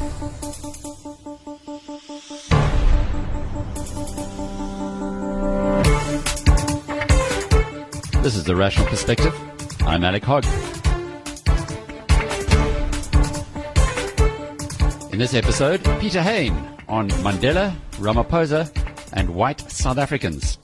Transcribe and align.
This 0.00 0.08
is 8.34 8.44
The 8.44 8.56
Rational 8.56 8.86
Perspective. 8.86 9.34
I'm 9.82 10.02
Alec 10.02 10.24
Hogg. 10.24 10.46
In 15.12 15.18
this 15.18 15.34
episode, 15.34 15.84
Peter 16.00 16.22
Hain 16.22 16.54
on 16.88 17.10
Mandela, 17.20 17.76
Ramaphosa, 17.98 18.72
and 19.12 19.28
white 19.34 19.60
South 19.70 19.98
Africans. 19.98 20.59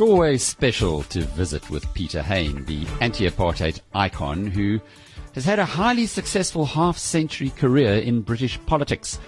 It's 0.00 0.08
always 0.08 0.42
special 0.42 1.02
to 1.02 1.20
visit 1.20 1.68
with 1.68 1.92
Peter 1.92 2.22
Hain, 2.22 2.64
the 2.64 2.86
anti-apartheid 3.02 3.82
icon 3.92 4.46
who 4.46 4.80
has 5.34 5.44
had 5.44 5.58
a 5.58 5.64
highly 5.66 6.06
successful 6.06 6.64
half-century 6.64 7.50
career 7.50 7.98
in 7.98 8.22
British 8.22 8.58
politics. 8.64 9.18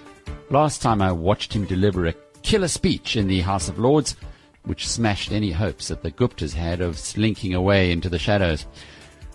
Last 0.49 0.81
time 0.81 1.03
I 1.03 1.13
watched 1.13 1.53
him 1.53 1.67
deliver 1.67 2.07
a 2.07 2.15
killer 2.41 2.69
speech 2.69 3.17
in 3.17 3.29
the 3.29 3.43
House 3.43 3.69
of 3.69 3.79
Lords, 3.79 4.17
which 4.63 4.89
smashed 4.89 5.31
any 5.31 5.51
hopes 5.51 5.89
that 5.89 6.03
the 6.03 6.11
Guptas 6.11 6.55
had 6.55 6.81
of 6.81 6.99
slinking 6.99 7.53
away 7.53 7.93
into 7.93 8.09
the 8.09 8.19
shadows. 8.19 8.65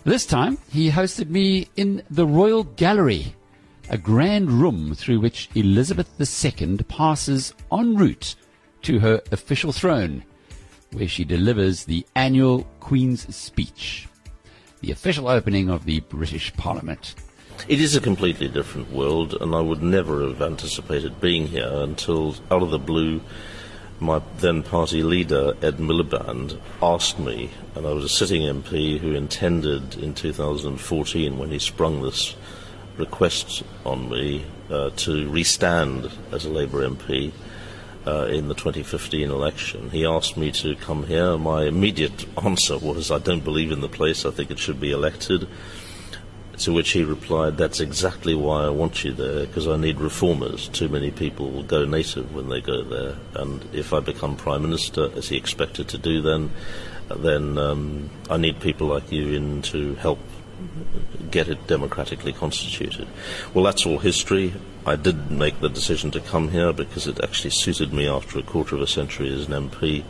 This 0.02 0.26
time, 0.26 0.58
he 0.72 0.90
hosted 0.90 1.30
me 1.30 1.68
in 1.76 2.02
the 2.10 2.26
Royal 2.26 2.64
Gallery, 2.64 3.36
a 3.90 3.96
grand 3.96 4.50
room 4.50 4.92
through 4.96 5.20
which 5.20 5.50
Elizabeth 5.54 6.10
II 6.20 6.78
passes 6.88 7.54
en 7.70 7.94
route 7.94 8.34
to 8.82 8.98
her 8.98 9.22
official 9.30 9.70
throne, 9.70 10.24
where 10.92 11.08
she 11.08 11.24
delivers 11.24 11.84
the 11.84 12.06
annual 12.14 12.64
Queen's 12.80 13.34
Speech, 13.34 14.08
the 14.80 14.90
official 14.90 15.28
opening 15.28 15.68
of 15.68 15.84
the 15.84 16.00
British 16.00 16.52
Parliament. 16.54 17.14
It 17.66 17.80
is 17.80 17.96
a 17.96 18.00
completely 18.00 18.48
different 18.48 18.92
world, 18.92 19.36
and 19.40 19.54
I 19.54 19.60
would 19.60 19.82
never 19.82 20.26
have 20.26 20.40
anticipated 20.40 21.20
being 21.20 21.48
here 21.48 21.70
until, 21.70 22.36
out 22.50 22.62
of 22.62 22.70
the 22.70 22.78
blue, 22.78 23.20
my 24.00 24.22
then 24.36 24.62
party 24.62 25.02
leader, 25.02 25.54
Ed 25.60 25.78
Miliband, 25.78 26.58
asked 26.80 27.18
me, 27.18 27.50
and 27.74 27.84
I 27.86 27.92
was 27.92 28.04
a 28.04 28.08
sitting 28.08 28.42
MP 28.42 28.98
who 28.98 29.12
intended 29.12 29.96
in 29.96 30.14
2014, 30.14 31.36
when 31.36 31.50
he 31.50 31.58
sprung 31.58 32.02
this 32.02 32.36
request 32.96 33.64
on 33.84 34.08
me, 34.08 34.46
uh, 34.70 34.90
to 34.90 35.28
restand 35.28 36.10
as 36.30 36.44
a 36.44 36.50
Labour 36.50 36.88
MP 36.88 37.32
uh, 38.08 38.24
in 38.26 38.48
the 38.48 38.54
2015 38.54 39.30
election. 39.30 39.90
He 39.90 40.06
asked 40.06 40.36
me 40.36 40.50
to 40.52 40.74
come 40.76 41.06
here. 41.06 41.36
My 41.36 41.64
immediate 41.64 42.26
answer 42.44 42.78
was, 42.78 43.10
I 43.10 43.18
don't 43.18 43.44
believe 43.44 43.70
in 43.70 43.80
the 43.80 43.88
place, 43.88 44.24
I 44.24 44.30
think 44.30 44.50
it 44.50 44.58
should 44.58 44.80
be 44.80 44.92
elected. 44.92 45.46
To 46.60 46.72
which 46.72 46.90
he 46.90 47.04
replied, 47.04 47.56
That's 47.56 47.78
exactly 47.78 48.34
why 48.34 48.64
I 48.64 48.70
want 48.70 49.04
you 49.04 49.12
there, 49.12 49.46
because 49.46 49.68
I 49.68 49.76
need 49.76 50.00
reformers. 50.00 50.66
Too 50.68 50.88
many 50.88 51.12
people 51.12 51.52
will 51.52 51.62
go 51.62 51.84
native 51.84 52.34
when 52.34 52.48
they 52.48 52.60
go 52.60 52.82
there. 52.82 53.14
And 53.34 53.64
if 53.72 53.92
I 53.92 54.00
become 54.00 54.36
Prime 54.36 54.62
Minister, 54.62 55.08
as 55.14 55.28
he 55.28 55.36
expected 55.36 55.88
to 55.90 55.98
do 55.98 56.20
then, 56.20 56.50
then 57.14 57.58
um, 57.58 58.10
I 58.28 58.38
need 58.38 58.58
people 58.58 58.88
like 58.88 59.12
you 59.12 59.34
in 59.34 59.62
to 59.62 59.94
help 59.96 60.18
get 61.30 61.48
it 61.48 61.66
democratically 61.66 62.32
constituted. 62.32 63.08
Well, 63.54 63.64
that's 63.64 63.86
all 63.86 63.98
history. 63.98 64.54
I 64.86 64.96
did 64.96 65.30
make 65.30 65.60
the 65.60 65.68
decision 65.68 66.10
to 66.12 66.20
come 66.20 66.50
here 66.50 66.72
because 66.72 67.06
it 67.06 67.22
actually 67.22 67.50
suited 67.50 67.92
me 67.92 68.08
after 68.08 68.38
a 68.38 68.42
quarter 68.42 68.76
of 68.76 68.82
a 68.82 68.86
century 68.86 69.32
as 69.32 69.46
an 69.46 69.68
MP 69.68 70.04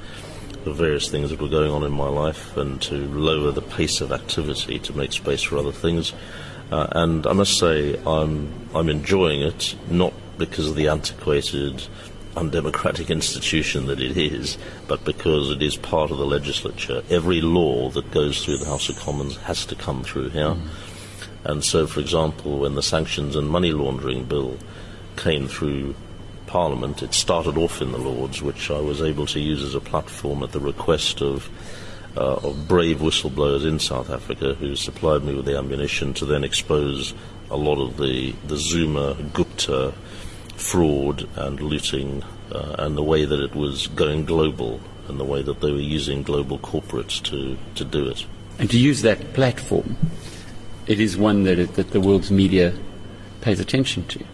the 0.64 0.72
various 0.72 1.08
things 1.08 1.30
that 1.30 1.41
were 1.41 1.48
going 1.48 1.70
on 1.70 1.84
in 1.84 1.92
my 1.92 2.08
life 2.08 2.56
and 2.56 2.80
to 2.82 2.94
lower 3.08 3.52
the 3.52 3.62
pace 3.62 4.00
of 4.00 4.12
activity 4.12 4.78
to 4.78 4.96
make 4.96 5.12
space 5.12 5.42
for 5.42 5.56
other 5.56 5.72
things. 5.72 6.12
Uh, 6.70 6.87
and 6.92 7.26
I 7.26 7.32
must 7.32 7.58
say, 7.58 7.98
I'm, 8.06 8.53
I'm 8.75 8.88
enjoying 8.88 9.42
it, 9.42 9.75
not 9.88 10.12
because 10.37 10.69
of 10.69 10.75
the 10.75 10.88
antiquated, 10.88 11.87
undemocratic 12.38 13.10
institution 13.10 13.87
that 13.87 14.00
it 14.00 14.16
is, 14.16 14.56
but 14.87 15.04
because 15.04 15.50
it 15.50 15.62
is 15.62 15.76
part 15.76 16.10
of 16.10 16.19
the 16.19 16.26
legislature. 16.26 17.03
Every 17.10 17.41
law 17.41 17.91
that 17.91 18.10
goes 18.10 18.44
through 18.44 18.59
the 18.59 18.66
House 18.66 18.88
of 18.88 18.99
Commons 18.99 19.37
has 19.38 19.66
to 19.66 19.75
come 19.75 20.03
through 20.04 20.31
here. 20.31 20.54
Mm. 20.54 20.69
And 21.44 21.65
so, 21.65 21.87
for 21.87 22.00
example, 22.00 22.59
when 22.59 22.75
the 22.75 22.82
Sanctions 22.82 23.37
and 23.37 23.49
Money 23.49 23.72
Laundering 23.72 24.25
Bill 24.25 24.59
came 25.16 25.49
through 25.49 25.94
Parliament, 26.47 27.03
it 27.03 27.15
started 27.15 27.56
off 27.56 27.81
in 27.81 27.93
the 27.93 27.99
Lords, 27.99 28.43
which 28.43 28.70
I 28.70 28.81
was 28.81 29.03
able 29.03 29.26
to 29.26 29.41
use 29.41 29.62
as 29.62 29.75
a 29.75 29.81
platform 29.81 30.43
at 30.43 30.53
the 30.53 30.60
request 30.60 31.20
of, 31.20 31.49
uh, 32.16 32.37
of 32.37 32.69
brave 32.69 32.99
whistleblowers 32.99 33.66
in 33.66 33.78
South 33.78 34.10
Africa 34.10 34.55
who 34.55 34.75
supplied 34.76 35.25
me 35.25 35.34
with 35.34 35.44
the 35.44 35.59
ammunition 35.59 36.15
to 36.15 36.25
then 36.25 36.44
expose 36.44 37.15
a 37.50 37.56
lot 37.56 37.81
of 37.81 37.97
the, 37.97 38.34
the 38.47 38.56
Zuma, 38.56 39.15
Gupta 39.32 39.94
fraud 40.58 41.28
and 41.36 41.60
looting 41.60 42.22
uh, 42.52 42.76
and 42.78 42.96
the 42.96 43.02
way 43.02 43.24
that 43.24 43.41
it 43.41 43.54
was 43.54 43.86
going 43.88 44.24
global 44.24 44.80
and 45.08 45.19
the 45.19 45.24
way 45.24 45.41
that 45.42 45.60
they 45.60 45.70
were 45.70 45.78
using 45.78 46.22
global 46.22 46.58
corporates 46.58 47.22
to, 47.22 47.56
to 47.74 47.84
do 47.84 48.08
it. 48.08 48.26
And 48.58 48.70
to 48.70 48.78
use 48.78 49.02
that 49.02 49.32
platform, 49.34 49.96
it 50.86 51.00
is 51.00 51.16
one 51.16 51.44
that, 51.44 51.58
it, 51.58 51.74
that 51.74 51.92
the 51.92 52.00
world's 52.00 52.30
media 52.30 52.74
pays 53.41 53.60
attention 53.60 54.04
to. 54.06 54.24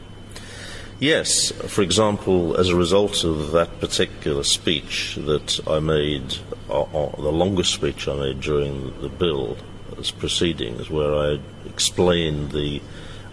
Yes, 0.99 1.51
for 1.51 1.83
example, 1.83 2.57
as 2.57 2.69
a 2.69 2.77
result 2.77 3.25
of 3.25 3.51
that 3.53 3.81
particular 3.81 4.45
speech 4.45 5.17
that 5.17 5.61
I 5.67 5.81
made, 5.81 6.37
uh, 6.71 6.83
uh, 6.83 7.17
the 7.17 7.33
longest 7.33 7.75
speech 7.75 8.09
I 8.09 8.15
made 8.15 8.41
during 8.41 8.99
the 9.01 9.09
bill 9.09 9.59
as 9.99 10.11
proceedings, 10.11 10.89
where 10.89 11.15
I 11.15 11.41
explained 11.67 12.53
the 12.53 12.81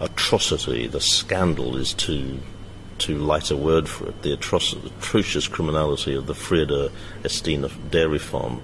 atrocity, 0.00 0.86
the 0.88 1.00
scandal 1.00 1.76
is 1.76 1.94
too 1.94 2.40
too 3.02 3.18
light 3.18 3.50
a 3.50 3.56
word 3.56 3.88
for 3.88 4.08
it, 4.08 4.22
the 4.22 4.36
atroc- 4.36 4.84
atrocious 4.84 5.48
criminality 5.48 6.14
of 6.14 6.26
the 6.26 6.34
Vrede 6.34 6.90
Estina 7.22 7.70
dairy 7.90 8.18
farm 8.18 8.62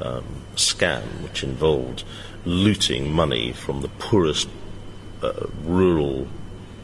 um, 0.00 0.24
scam, 0.54 1.02
which 1.22 1.42
involved 1.42 2.04
looting 2.44 3.12
money 3.12 3.52
from 3.52 3.80
the 3.80 3.88
poorest 3.88 4.48
uh, 5.22 5.46
rural 5.64 6.28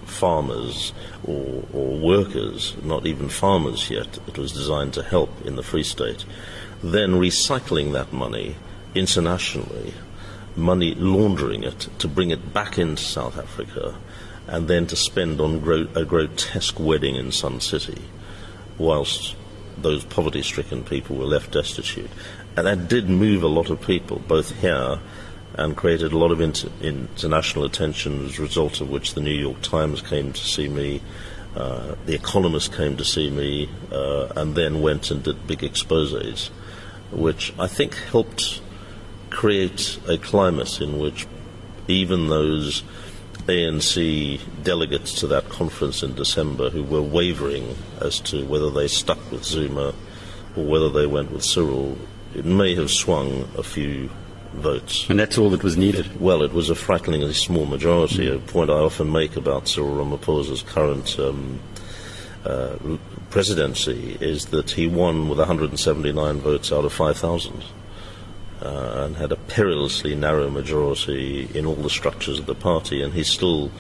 farmers 0.05 0.93
or, 1.25 1.65
or 1.73 1.99
workers, 1.99 2.77
not 2.83 3.07
even 3.07 3.29
farmers 3.29 3.91
yet. 3.91 4.19
It 4.27 4.39
was 4.39 4.53
designed 4.53 4.95
to 4.95 5.03
help 5.03 5.31
in 5.45 5.57
the 5.57 5.63
Free 5.63 5.83
State. 5.83 6.25
Then 6.83 7.13
recycling 7.13 7.93
that 7.93 8.13
money 8.13 8.57
internationally, 8.95 9.95
money 10.57 10.95
laundering 10.95 11.65
it 11.65 11.89
to 11.99 12.09
bring 12.09 12.31
it 12.31 12.53
back 12.53 12.79
into 12.79 13.03
South 13.03 13.39
Africa, 13.39 13.95
and 14.47 14.69
then 14.69 14.87
to 14.87 14.97
spend 14.97 15.41
on 15.41 15.61
gro- 15.61 15.89
a 15.95 16.05
grotesque 16.05 16.79
wedding 16.79 17.17
in 17.17 17.33
Sun 17.33 17.61
City, 17.61 18.03
whilst 18.79 19.37
those 19.77 20.05
poverty 20.05 20.43
stricken 20.43 20.85
people 20.85 21.17
were 21.17 21.25
left 21.25 21.53
destitute. 21.53 22.11
And 22.57 22.67
that 22.67 22.89
did 22.89 23.09
move 23.09 23.43
a 23.43 23.49
lot 23.49 23.71
of 23.71 23.81
people, 23.81 24.21
both 24.29 24.61
here 24.61 25.01
and 25.57 25.77
created 25.77 26.13
a 26.13 26.19
lot 26.19 26.31
of 26.31 26.41
inter- 26.41 26.69
international 26.81 27.65
attention 27.65 28.27
as 28.27 28.39
a 28.39 28.43
result 28.43 28.81
of 28.81 28.91
which 28.91 29.15
the 29.15 29.21
New 29.21 29.35
York 29.35 29.61
Times 29.63 30.03
came 30.03 30.33
to 30.33 30.41
see 30.41 30.69
me, 30.69 31.01
uh, 31.57 31.95
The 32.07 32.15
Economist 32.15 32.75
came 32.75 32.97
to 32.97 33.05
see 33.05 33.31
me, 33.31 33.69
uh, 33.93 34.29
and 34.37 34.55
then 34.55 34.83
went 34.83 35.11
and 35.11 35.23
did 35.23 35.47
big 35.47 35.63
exposes, 35.63 36.49
which 37.13 37.53
I 37.59 37.69
think 37.69 37.95
helped 37.95 38.61
create 39.31 39.99
a 40.09 40.19
climate 40.19 40.81
in 40.81 40.99
which 40.99 41.27
even 41.87 42.29
those 42.29 42.83
ANC 43.47 44.41
delegates 44.63 45.13
to 45.21 45.27
that 45.27 45.49
conference 45.49 46.03
in 46.03 46.15
December 46.15 46.71
who 46.71 46.83
were 46.83 47.03
wavering 47.03 47.77
as 48.01 48.21
to 48.21 48.45
whether 48.47 48.71
they 48.71 48.89
stuck 48.89 49.19
with 49.31 49.45
Zuma 49.45 49.95
or 50.57 50.65
whether 50.65 50.89
they 50.89 51.07
went 51.07 51.31
with 51.31 51.45
Cyril, 51.45 51.99
it 52.35 52.45
may 52.45 52.75
have 52.75 52.91
swung 52.91 53.49
a 53.57 53.63
few 53.63 54.11
votes. 54.55 55.09
And 55.11 55.19
that's 55.19 55.37
all 55.37 55.51
that 55.51 55.63
was 55.63 55.77
needed? 55.77 56.21
Well, 56.21 56.43
it 56.43 56.53
was 56.53 56.71
a 56.71 56.75
frighteningly 56.75 57.35
small 57.35 57.67
majority. 57.67 58.29
Mm. 58.29 58.37
A 58.37 58.39
point 58.39 58.71
I 58.71 58.75
often 58.75 59.11
make 59.11 59.37
about 59.37 59.69
Cyril 59.69 59.97
Ramaphosa's 59.97 60.63
current 60.63 61.19
um, 61.19 61.61
uh, 62.45 62.77
presidency 63.31 64.17
is 64.21 64.47
that 64.47 64.71
he 64.71 64.87
won 64.87 65.29
with 65.29 65.39
179 65.39 66.39
votes 66.39 66.73
out 66.73 66.85
of 66.85 66.93
5,000. 66.93 67.65
Uh, 68.65 69.05
and 69.05 69.17
had 69.17 69.31
a 69.31 69.37
perilously 69.37 70.15
narrow 70.15 70.49
majority 70.49 71.47
in 71.53 71.67
all 71.67 71.75
the 71.75 71.91
structures 71.91 72.39
of 72.39 72.47
the 72.47 72.55
party, 72.55 73.03
and 73.03 73.13
he's 73.13 73.29
still 73.29 73.71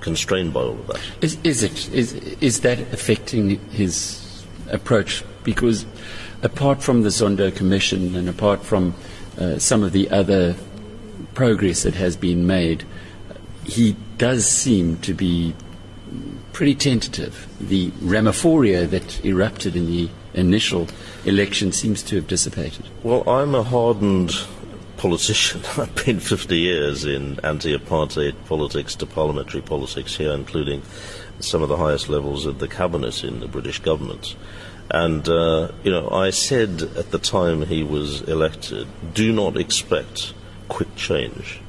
constrained 0.00 0.52
by 0.52 0.60
all 0.60 0.72
of 0.72 0.86
that. 0.88 1.00
Is, 1.20 1.38
is 1.44 1.62
it 1.62 1.88
is 1.92 2.12
is 2.40 2.62
that 2.62 2.80
affecting 2.92 3.60
his 3.70 4.44
approach? 4.68 5.22
Because 5.44 5.86
apart 6.42 6.82
from 6.82 7.02
the 7.02 7.10
Zondo 7.10 7.54
Commission 7.54 8.16
and 8.16 8.28
apart 8.28 8.64
from 8.64 8.94
uh, 9.38 9.60
some 9.60 9.84
of 9.84 9.92
the 9.92 10.10
other 10.10 10.56
progress 11.34 11.84
that 11.84 11.94
has 11.94 12.16
been 12.16 12.48
made, 12.48 12.84
he 13.62 13.94
does 14.16 14.44
seem 14.48 14.96
to 14.98 15.14
be 15.14 15.54
pretty 16.52 16.74
tentative. 16.74 17.46
The 17.60 17.92
ramaphoria 18.02 18.90
that 18.90 19.24
erupted 19.24 19.76
in 19.76 19.86
the 19.86 20.08
initial 20.34 20.88
election 21.24 21.72
seems 21.72 22.02
to 22.04 22.16
have 22.16 22.26
dissipated. 22.26 22.86
Well, 23.02 23.28
I'm 23.28 23.54
a 23.54 23.62
hardened 23.62 24.32
politician. 24.96 25.62
I've 25.76 26.04
been 26.04 26.20
50 26.20 26.58
years 26.58 27.04
in 27.04 27.40
anti 27.40 27.76
apartheid 27.76 28.34
politics 28.46 28.94
to 28.96 29.06
parliamentary 29.06 29.62
politics 29.62 30.16
here, 30.16 30.32
including 30.32 30.82
some 31.40 31.62
of 31.62 31.68
the 31.68 31.76
highest 31.76 32.08
levels 32.08 32.46
of 32.46 32.58
the 32.58 32.68
cabinet 32.68 33.24
in 33.24 33.40
the 33.40 33.48
British 33.48 33.78
government. 33.78 34.36
And, 34.90 35.28
uh, 35.28 35.70
you 35.84 35.90
know, 35.90 36.10
I 36.10 36.30
said 36.30 36.82
at 36.96 37.10
the 37.10 37.18
time 37.18 37.62
he 37.62 37.82
was 37.82 38.22
elected, 38.22 38.88
do 39.14 39.32
not 39.32 39.56
expect 39.56 40.32
quick 40.68 40.94
change. 40.96 41.60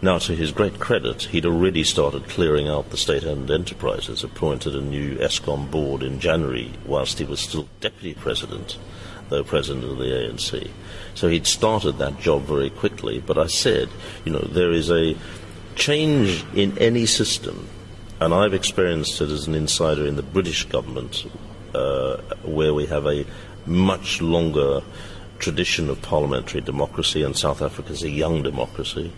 Now, 0.00 0.18
to 0.18 0.36
his 0.36 0.52
great 0.52 0.78
credit, 0.78 1.24
he'd 1.24 1.44
already 1.44 1.82
started 1.82 2.28
clearing 2.28 2.68
out 2.68 2.90
the 2.90 2.96
state 2.96 3.24
owned 3.24 3.50
enterprises, 3.50 4.22
appointed 4.22 4.76
a 4.76 4.80
new 4.80 5.16
Eskom 5.16 5.68
board 5.72 6.04
in 6.04 6.20
January 6.20 6.70
whilst 6.86 7.18
he 7.18 7.24
was 7.24 7.40
still 7.40 7.68
deputy 7.80 8.14
president, 8.14 8.78
though 9.28 9.42
president 9.42 9.84
of 9.84 9.98
the 9.98 10.04
ANC. 10.04 10.70
So 11.16 11.28
he'd 11.28 11.48
started 11.48 11.98
that 11.98 12.20
job 12.20 12.42
very 12.42 12.70
quickly. 12.70 13.18
But 13.18 13.38
I 13.38 13.48
said, 13.48 13.88
you 14.24 14.30
know, 14.30 14.38
there 14.38 14.70
is 14.70 14.88
a 14.88 15.16
change 15.74 16.44
in 16.54 16.78
any 16.78 17.06
system, 17.06 17.68
and 18.20 18.32
I've 18.32 18.54
experienced 18.54 19.20
it 19.20 19.30
as 19.30 19.48
an 19.48 19.56
insider 19.56 20.06
in 20.06 20.14
the 20.14 20.22
British 20.22 20.64
government, 20.66 21.26
uh, 21.74 22.18
where 22.44 22.72
we 22.72 22.86
have 22.86 23.06
a 23.06 23.26
much 23.66 24.22
longer 24.22 24.82
tradition 25.40 25.90
of 25.90 26.00
parliamentary 26.02 26.60
democracy, 26.60 27.24
and 27.24 27.36
South 27.36 27.62
Africa 27.62 27.92
is 27.92 28.04
a 28.04 28.10
young 28.10 28.44
democracy. 28.44 29.12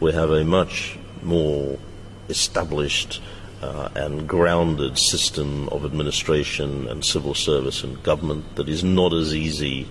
We 0.00 0.12
have 0.12 0.30
a 0.30 0.44
much 0.44 0.98
more 1.22 1.78
established 2.28 3.22
uh, 3.62 3.88
and 3.94 4.28
grounded 4.28 4.98
system 4.98 5.68
of 5.70 5.84
administration 5.84 6.88
and 6.88 7.04
civil 7.04 7.34
service 7.34 7.82
and 7.82 8.02
government 8.02 8.56
that 8.56 8.68
is 8.68 8.84
not 8.84 9.12
as 9.12 9.34
easy 9.34 9.88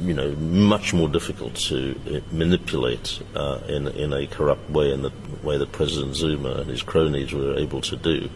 you 0.00 0.14
know, 0.14 0.32
much 0.36 0.94
more 0.94 1.08
difficult 1.08 1.54
to 1.54 1.98
uh, 2.10 2.20
manipulate 2.34 3.20
uh, 3.34 3.60
in, 3.68 3.88
in 3.88 4.12
a 4.12 4.26
corrupt 4.26 4.68
way, 4.70 4.90
in 4.92 5.02
the 5.02 5.12
way 5.42 5.58
that 5.58 5.72
President 5.72 6.16
Zuma 6.16 6.50
and 6.52 6.70
his 6.70 6.82
cronies 6.82 7.32
were 7.32 7.56
able 7.56 7.80
to 7.82 7.96
do. 7.96 8.30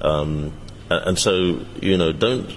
Um, 0.00 0.52
and 0.88 1.18
so, 1.18 1.64
you 1.80 1.96
know, 1.96 2.12
don't. 2.12 2.56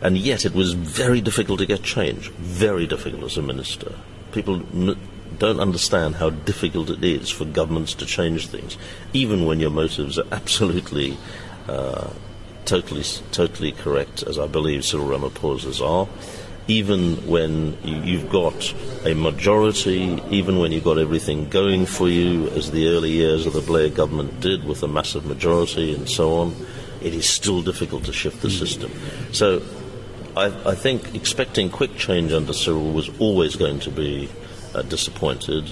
And 0.00 0.18
yet, 0.18 0.44
it 0.44 0.54
was 0.54 0.74
very 0.74 1.20
difficult 1.20 1.60
to 1.60 1.66
get 1.66 1.82
change. 1.82 2.30
Very 2.30 2.86
difficult 2.86 3.22
as 3.24 3.36
a 3.36 3.42
minister. 3.42 3.94
People 4.32 4.62
don't 5.38 5.60
understand 5.60 6.16
how 6.16 6.30
difficult 6.30 6.90
it 6.90 7.04
is 7.04 7.30
for 7.30 7.44
governments 7.44 7.94
to 7.94 8.06
change 8.06 8.48
things, 8.48 8.76
even 9.12 9.44
when 9.44 9.60
your 9.60 9.70
motives 9.70 10.18
are 10.18 10.26
absolutely, 10.32 11.16
uh, 11.68 12.10
totally, 12.64 13.04
totally 13.32 13.72
correct, 13.72 14.22
as 14.22 14.38
I 14.38 14.46
believe 14.46 14.84
Cyril 14.84 15.08
Ramaphosa's 15.08 15.80
are 15.80 16.08
even 16.68 17.26
when 17.26 17.76
you've 17.82 18.28
got 18.28 18.74
a 19.06 19.14
majority, 19.14 20.22
even 20.30 20.58
when 20.58 20.70
you've 20.70 20.84
got 20.84 20.98
everything 20.98 21.48
going 21.48 21.86
for 21.86 22.08
you, 22.08 22.46
as 22.50 22.70
the 22.70 22.88
early 22.88 23.10
years 23.10 23.46
of 23.46 23.54
the 23.54 23.62
Blair 23.62 23.88
government 23.88 24.38
did 24.40 24.64
with 24.64 24.82
a 24.82 24.88
massive 24.88 25.24
majority 25.24 25.94
and 25.94 26.08
so 26.08 26.34
on, 26.34 26.54
it 27.00 27.14
is 27.14 27.26
still 27.26 27.62
difficult 27.62 28.04
to 28.04 28.12
shift 28.12 28.42
the 28.42 28.50
system. 28.50 28.92
So 29.32 29.62
I, 30.36 30.46
I 30.66 30.74
think 30.74 31.14
expecting 31.14 31.70
quick 31.70 31.96
change 31.96 32.32
under 32.32 32.52
Cyril 32.52 32.92
was 32.92 33.08
always 33.18 33.56
going 33.56 33.80
to 33.80 33.90
be 33.90 34.28
uh, 34.74 34.82
disappointed. 34.82 35.70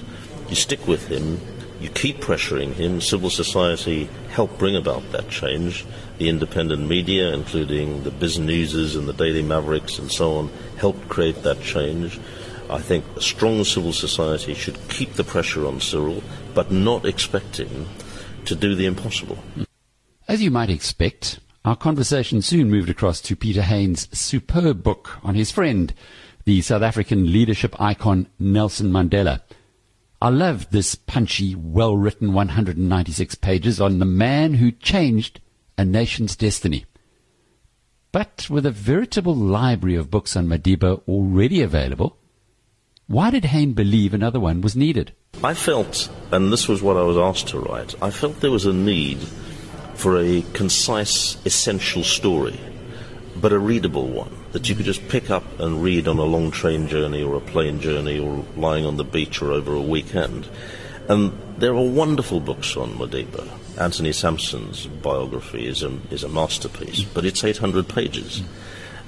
You 0.48 0.54
stick 0.54 0.87
with 0.87 1.08
him, 1.08 1.40
you 1.81 1.90
keep 1.90 2.19
pressuring 2.19 2.72
him. 2.72 3.00
Civil 3.00 3.31
society 3.31 4.08
helped 4.31 4.58
bring 4.58 4.76
about 4.76 5.12
that 5.12 5.28
change. 5.28 5.84
The 6.19 6.28
independent 6.28 6.88
media, 6.88 7.32
including 7.32 8.02
the 8.02 8.10
BizNewses 8.10 8.96
and 8.96 9.06
the 9.06 9.12
Daily 9.12 9.43
Mavericks 9.43 9.98
and 9.98 10.10
so 10.10 10.37
on, 10.37 10.50
helped 10.78 11.08
create 11.08 11.43
that 11.43 11.60
change. 11.60 12.19
I 12.70 12.78
think 12.78 13.04
a 13.16 13.20
strong 13.20 13.62
civil 13.64 13.93
society 13.93 14.54
should 14.54 14.88
keep 14.88 15.12
the 15.12 15.25
pressure 15.25 15.66
on 15.66 15.81
Cyril, 15.81 16.22
but 16.54 16.72
not 16.72 17.04
expect 17.04 17.58
him 17.58 17.87
to 18.46 18.54
do 18.54 18.75
the 18.75 18.87
impossible. 18.87 19.38
As 20.26 20.42
you 20.42 20.50
might 20.50 20.70
expect, 20.70 21.38
our 21.64 21.76
conversation 21.76 22.42
soon 22.42 22.70
moved 22.70 22.90
across 22.90 23.20
to 23.22 23.37
Peter 23.37 23.62
Hain's 23.62 24.08
superb 24.16 24.82
book 24.82 25.19
on 25.22 25.34
his 25.34 25.50
friend, 25.50 25.92
the 26.46 26.62
South 26.62 26.82
African 26.82 27.32
leadership 27.32 27.75
icon 27.81 28.28
Nelson 28.38 28.93
Mandela. 28.93 29.40
I 30.22 30.28
love 30.28 30.70
this 30.70 30.94
punchy, 30.94 31.56
well 31.56 31.96
written 31.96 32.32
196 32.32 33.34
pages 33.34 33.81
on 33.81 33.98
the 33.98 34.04
man 34.04 34.54
who 34.54 34.70
changed 34.70 35.40
a 35.76 35.84
nation's 35.84 36.37
destiny. 36.37 36.87
But 38.12 38.46
with 38.48 38.64
a 38.64 38.70
veritable 38.70 39.34
library 39.34 39.96
of 39.96 40.08
books 40.08 40.37
on 40.37 40.46
Madiba 40.46 41.02
already 41.08 41.62
available, 41.62 42.16
why 43.08 43.31
did 43.31 43.46
Hain 43.46 43.72
believe 43.72 44.14
another 44.14 44.38
one 44.38 44.60
was 44.60 44.76
needed? 44.76 45.12
I 45.42 45.52
felt, 45.52 46.08
and 46.31 46.52
this 46.52 46.69
was 46.69 46.81
what 46.81 46.96
I 46.96 47.02
was 47.02 47.16
asked 47.16 47.49
to 47.49 47.58
write, 47.58 48.00
I 48.00 48.10
felt 48.10 48.40
there 48.40 48.52
was 48.52 48.66
a 48.66 48.72
need 48.72 49.19
for 49.94 50.16
a 50.16 50.42
concise, 50.54 51.44
essential 51.44 52.04
story, 52.04 52.58
but 53.41 53.53
a 53.53 53.59
readable 53.59 54.06
one 54.06 54.35
that 54.53 54.69
you 54.69 54.75
could 54.75 54.87
just 54.87 55.09
pick 55.09 55.31
up 55.31 55.61
and 55.61 55.83
read 55.83 56.09
on 56.09 56.19
a 56.19 56.25
long 56.25 56.50
train 56.50 56.88
journey 56.88 57.23
or 57.23 57.37
a 57.37 57.41
plane 57.41 57.81
journey 57.81 58.19
or 58.19 58.44
lying 58.56 58.87
on 58.87 58.97
the 58.97 59.05
beach 59.05 59.43
or 59.43 59.53
over 59.53 59.75
a 59.75 59.81
weekend. 59.81 60.49
And 61.09 61.38
there 61.59 61.75
are 61.75 61.88
wonderful 61.88 62.41
books 62.41 62.77
on 62.77 62.94
Madiba. 62.94 63.49
Anthony 63.79 64.12
Sampson's 64.12 64.87
biography 64.87 65.67
is 65.67 65.83
a, 65.83 65.99
is 66.11 66.25
a 66.25 66.29
masterpiece, 66.29 67.03
but 67.03 67.25
it's 67.25 67.44
800 67.44 67.88
pages. 67.88 68.43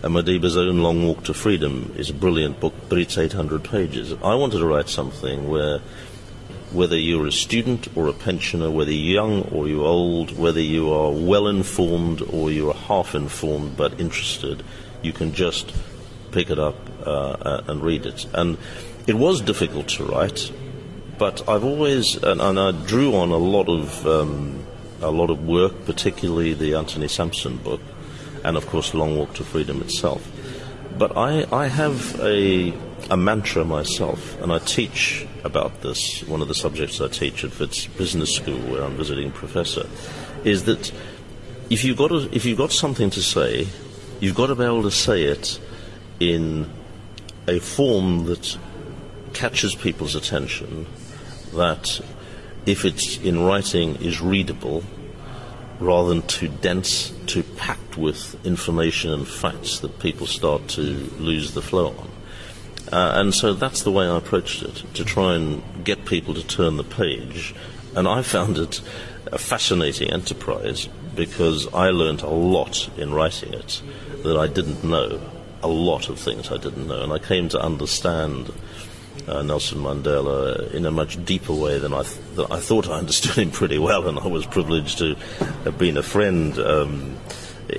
And 0.02 0.14
Madiba's 0.14 0.56
own 0.56 0.78
Long 0.78 1.04
Walk 1.06 1.24
to 1.24 1.34
Freedom 1.34 1.92
is 1.96 2.10
a 2.10 2.14
brilliant 2.14 2.60
book, 2.60 2.74
but 2.88 2.98
it's 2.98 3.18
800 3.18 3.64
pages. 3.64 4.12
I 4.22 4.34
wanted 4.36 4.58
to 4.58 4.66
write 4.66 4.88
something 4.88 5.48
where, 5.48 5.80
whether 6.72 6.96
you're 6.96 7.26
a 7.26 7.32
student 7.32 7.88
or 7.96 8.08
a 8.08 8.12
pensioner, 8.12 8.70
whether 8.70 8.92
you're 8.92 9.22
young 9.22 9.42
or 9.52 9.68
you're 9.68 9.84
old, 9.84 10.36
whether 10.38 10.60
you 10.60 10.92
are 10.92 11.10
well 11.10 11.46
informed 11.46 12.22
or 12.22 12.50
you're 12.50 12.74
half 12.74 13.14
informed 13.14 13.76
but 13.76 13.98
interested, 14.00 14.62
you 15.02 15.12
can 15.12 15.32
just 15.32 15.74
pick 16.32 16.50
it 16.50 16.58
up 16.58 16.76
uh, 17.06 17.62
and 17.66 17.82
read 17.82 18.04
it. 18.06 18.26
And 18.34 18.58
it 19.06 19.14
was 19.14 19.40
difficult 19.40 19.88
to 19.88 20.04
write 20.04 20.50
but 21.18 21.48
I've 21.48 21.64
always, 21.64 22.16
and, 22.22 22.40
and 22.40 22.58
I 22.58 22.70
drew 22.70 23.16
on 23.16 23.30
a 23.30 23.36
lot 23.36 23.68
of 23.68 24.06
um, 24.06 24.64
a 25.02 25.10
lot 25.10 25.30
of 25.30 25.46
work, 25.46 25.84
particularly 25.84 26.54
the 26.54 26.74
Anthony 26.74 27.08
Sampson 27.08 27.56
book, 27.58 27.80
and 28.44 28.56
of 28.56 28.66
course 28.66 28.94
Long 28.94 29.18
Walk 29.18 29.34
to 29.34 29.44
Freedom 29.44 29.82
itself. 29.82 30.26
But 30.98 31.16
I, 31.16 31.46
I 31.52 31.68
have 31.68 32.20
a, 32.20 32.74
a 33.08 33.16
mantra 33.16 33.64
myself, 33.64 34.36
and 34.42 34.50
I 34.50 34.58
teach 34.58 35.24
about 35.44 35.80
this. 35.82 36.24
One 36.24 36.42
of 36.42 36.48
the 36.48 36.54
subjects 36.54 37.00
I 37.00 37.06
teach 37.06 37.44
at 37.44 37.56
Wits 37.56 37.86
Business 37.86 38.34
School, 38.34 38.58
where 38.58 38.82
I'm 38.82 38.96
visiting 38.96 39.30
professor, 39.30 39.86
is 40.42 40.64
that 40.64 40.92
if 41.70 41.84
you've 41.84 41.96
got 41.96 42.10
a, 42.10 42.28
if 42.34 42.44
you've 42.44 42.58
got 42.58 42.72
something 42.72 43.10
to 43.10 43.22
say, 43.22 43.68
you've 44.18 44.34
got 44.34 44.48
to 44.48 44.56
be 44.56 44.64
able 44.64 44.82
to 44.82 44.90
say 44.90 45.22
it 45.22 45.60
in 46.18 46.68
a 47.46 47.60
form 47.60 48.24
that 48.26 48.58
catches 49.34 49.76
people's 49.76 50.16
attention 50.16 50.86
that 51.54 52.00
if 52.66 52.84
it's 52.84 53.18
in 53.18 53.40
writing 53.40 53.94
is 53.96 54.20
readable 54.20 54.82
rather 55.80 56.08
than 56.08 56.22
too 56.22 56.48
dense, 56.48 57.12
too 57.26 57.42
packed 57.42 57.96
with 57.96 58.44
information 58.44 59.12
and 59.12 59.26
facts 59.26 59.78
that 59.80 59.98
people 60.00 60.26
start 60.26 60.68
to 60.68 60.82
lose 61.18 61.54
the 61.54 61.62
flow 61.62 61.88
on. 61.88 62.10
Uh, 62.90 63.12
and 63.20 63.34
so 63.34 63.52
that's 63.52 63.82
the 63.82 63.92
way 63.92 64.06
I 64.06 64.16
approached 64.16 64.62
it, 64.62 64.82
to 64.94 65.04
try 65.04 65.34
and 65.34 65.62
get 65.84 66.04
people 66.04 66.34
to 66.34 66.46
turn 66.46 66.76
the 66.76 66.84
page. 66.84 67.54
And 67.94 68.08
I 68.08 68.22
found 68.22 68.58
it 68.58 68.80
a 69.26 69.38
fascinating 69.38 70.10
enterprise 70.10 70.88
because 71.14 71.72
I 71.74 71.90
learned 71.90 72.22
a 72.22 72.30
lot 72.30 72.88
in 72.96 73.12
writing 73.12 73.52
it 73.52 73.82
that 74.22 74.36
I 74.36 74.46
didn't 74.46 74.84
know, 74.84 75.20
a 75.62 75.68
lot 75.68 76.08
of 76.08 76.18
things 76.18 76.50
I 76.50 76.56
didn't 76.56 76.86
know. 76.86 77.02
And 77.02 77.12
I 77.12 77.18
came 77.18 77.48
to 77.50 77.60
understand 77.60 78.52
uh, 79.26 79.42
Nelson 79.42 79.78
Mandela 79.78 80.72
in 80.72 80.86
a 80.86 80.90
much 80.90 81.22
deeper 81.24 81.52
way 81.52 81.78
than 81.78 81.92
I, 81.92 82.02
th- 82.02 82.20
than 82.34 82.46
I 82.50 82.60
thought 82.60 82.88
I 82.88 82.98
understood 82.98 83.36
him 83.36 83.50
pretty 83.50 83.78
well, 83.78 84.08
and 84.08 84.18
I 84.18 84.26
was 84.26 84.46
privileged 84.46 84.98
to 84.98 85.14
have 85.64 85.78
been 85.78 85.96
a 85.96 86.02
friend 86.02 86.58
um, 86.58 87.18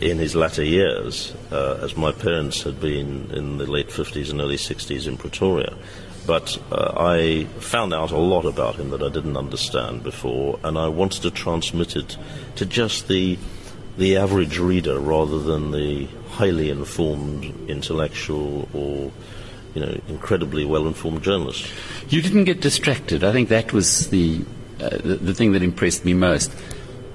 in 0.02 0.18
his 0.18 0.36
latter 0.36 0.64
years, 0.64 1.34
uh, 1.52 1.80
as 1.82 1.98
my 1.98 2.12
parents 2.12 2.64
had 2.64 2.80
been 2.80 3.32
in 3.32 3.58
the 3.58 3.66
late 3.66 3.90
50s 3.90 4.30
and 4.32 4.42
early 4.42 4.58
60s 4.58 5.08
in 5.08 5.18
Pretoria. 5.18 5.76
But 6.28 6.62
uh, 6.72 6.94
I 6.96 7.46
found 7.60 7.94
out 7.94 8.12
a 8.12 8.18
lot 8.18 8.46
about 8.46 8.76
him 8.76 8.92
that 8.92 9.02
I 9.02 9.10
didn't 9.10 9.38
understand 9.38 10.04
before, 10.04 10.60
and 10.64 10.78
I 10.78 10.88
wanted 10.88 11.24
to 11.24 11.32
transmit 11.32 11.96
it 11.96 12.18
to 12.58 12.66
just 12.66 13.08
the 13.08 13.38
the 13.98 14.16
average 14.16 14.58
reader 14.58 14.98
rather 14.98 15.40
than 15.40 15.72
the 15.72 16.08
highly 16.30 16.70
informed 16.70 17.44
intellectual 17.70 18.70
or 18.74 19.12
you 19.74 19.82
know, 19.82 20.00
incredibly 20.08 20.66
well-informed 20.66 21.24
journalist. 21.24 21.72
You 22.10 22.22
didn't 22.22 22.46
get 22.46 22.62
distracted. 22.62 23.24
I 23.24 23.32
think 23.32 23.50
that 23.50 23.72
was 23.72 24.10
the, 24.10 24.42
uh, 24.82 24.90
the, 24.90 25.16
the 25.16 25.34
thing 25.34 25.52
that 25.54 25.64
impressed 25.64 26.06
me 26.06 26.14
most. 26.14 26.52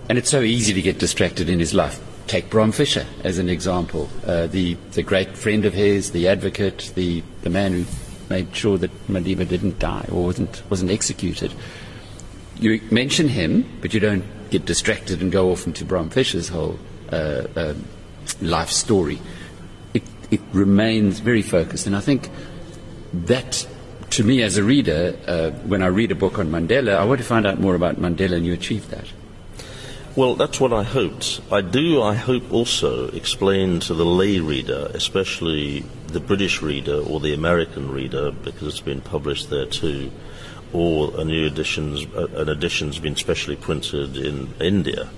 and 0.09 0.19
it's 0.19 0.31
so 0.31 0.41
easy 0.41 0.73
to 0.75 0.83
get 0.83 0.99
distracted 0.99 1.49
in 1.49 1.59
his 1.59 1.75
life. 1.75 2.01
Take 2.27 2.51
Bram 2.51 2.73
Fischer 2.73 3.07
as 3.23 3.39
an 3.39 3.49
example, 3.49 4.09
uh, 4.27 4.47
the, 4.47 4.75
the 4.93 5.03
great 5.03 5.37
friend 5.37 5.65
of 5.65 5.75
his, 5.75 6.13
the 6.13 6.29
advocate, 6.29 6.93
the, 6.95 7.23
the 7.43 7.51
man 7.51 7.73
who 7.73 7.85
made 8.31 8.55
sure 8.55 8.79
that 8.79 8.91
Madiba 9.09 9.47
didn't 9.47 9.79
die 9.79 10.07
or 10.11 10.25
wasn't, 10.25 10.63
wasn't 10.71 10.91
executed. 10.91 11.53
You 12.59 12.81
mention 12.91 13.29
him, 13.29 13.79
but 13.81 13.93
you 13.93 14.01
don't 14.01 14.25
get 14.51 14.65
distracted 14.65 15.21
and 15.21 15.31
go 15.31 15.51
off 15.51 15.67
into 15.67 15.85
Bram 15.85 16.09
Fischer's 16.11 16.49
whole 16.49 16.79
uh, 17.13 17.47
uh, 17.57 17.75
life 18.41 18.71
story. 18.71 19.21
It, 20.35 20.41
remains 20.53 21.21
very 21.21 21.43
focused, 21.43 21.87
and 21.87 21.97
I 21.97 22.01
think 22.01 22.31
that 23.13 23.67
to 24.11 24.23
me 24.23 24.43
as 24.43 24.57
a 24.57 24.63
reader, 24.63 25.17
uh, 25.27 25.51
when 25.67 25.83
I 25.83 25.87
read 25.87 26.13
a 26.13 26.15
book 26.15 26.39
on 26.39 26.49
Mandela, 26.49 26.97
I 26.97 27.05
want 27.05 27.21
to 27.21 27.27
find 27.27 27.47
out 27.47 27.59
more 27.59 27.75
about 27.75 27.97
Mandela, 27.97 28.37
and 28.37 28.47
you 28.47 28.53
achieved 28.53 28.91
that. 28.91 29.07
Well, 30.17 30.37
that's 30.37 30.61
what 30.61 30.73
I 30.73 30.85
hoped. 30.85 31.41
I 31.51 31.61
do, 31.61 32.01
I 32.01 32.15
hope, 32.15 32.53
also 32.53 33.09
explain 33.09 33.81
to 33.81 33.95
the 33.95 34.05
lay 34.05 34.39
reader, 34.39 34.89
especially 34.95 35.81
the 36.07 36.21
British 36.21 36.63
reader 36.63 37.01
or 37.01 37.19
the 37.19 37.35
American 37.35 37.91
reader, 37.91 38.31
because 38.31 38.69
it's 38.69 38.81
been 38.81 39.01
published 39.01 39.51
there 39.51 39.67
too, 39.67 40.13
or 40.73 41.19
a 41.19 41.25
new 41.25 41.47
edition's, 41.47 42.05
an 42.15 42.49
edition's 42.49 43.01
been 43.01 43.17
specially 43.17 43.57
printed 43.57 44.17
in 44.17 44.55
India, 44.61 45.11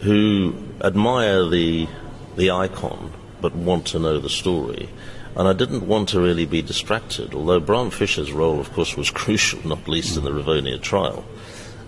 who 0.00 0.54
admire 0.82 1.48
the, 1.48 1.86
the 2.34 2.50
icon 2.50 3.12
but 3.44 3.54
want 3.54 3.86
to 3.86 3.98
know 3.98 4.18
the 4.18 4.30
story. 4.30 4.88
And 5.36 5.46
I 5.46 5.52
didn't 5.52 5.86
want 5.86 6.08
to 6.08 6.18
really 6.18 6.46
be 6.46 6.62
distracted, 6.62 7.34
although 7.34 7.60
Bram 7.60 7.90
Fischer's 7.90 8.32
role, 8.32 8.58
of 8.58 8.72
course, 8.72 8.96
was 8.96 9.10
crucial, 9.22 9.60
not 9.68 9.86
least 9.86 10.16
in 10.16 10.24
the 10.24 10.30
Rivonia 10.30 10.80
trial 10.80 11.26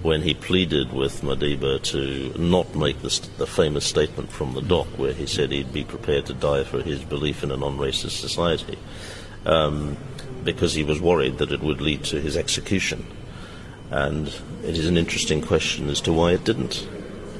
when 0.03 0.21
he 0.21 0.35
pleaded 0.35 0.93
with 0.93 1.23
Madiba 1.23 1.83
to 1.83 2.39
not 2.39 2.77
make 2.77 3.01
the, 3.01 3.29
the, 3.39 3.47
famous 3.47 3.87
statement 3.87 4.31
from 4.31 4.53
the 4.53 4.61
dock 4.61 4.87
where 4.99 5.15
he 5.15 5.25
said 5.25 5.51
he'd 5.51 5.73
be 5.73 5.83
prepared 5.83 6.27
to 6.27 6.35
die 6.35 6.63
for 6.63 6.83
his 6.83 7.03
belief 7.03 7.43
in 7.43 7.51
a 7.51 7.57
non-racist 7.57 8.21
society 8.21 8.79
um, 9.47 9.97
because 10.45 10.75
he 10.75 10.85
was 10.85 11.01
worried 11.01 11.39
that 11.39 11.53
it 11.53 11.61
would 11.61 11.81
lead 11.81 12.05
to 12.05 12.21
his 12.21 12.37
execution. 12.37 13.07
And 13.91 14.29
it 14.63 14.77
is 14.77 14.87
an 14.87 14.99
interesting 14.99 15.41
question 15.41 15.89
as 15.89 16.03
to 16.03 16.13
why 16.13 16.33
it 16.33 16.45
didn't 16.45 16.87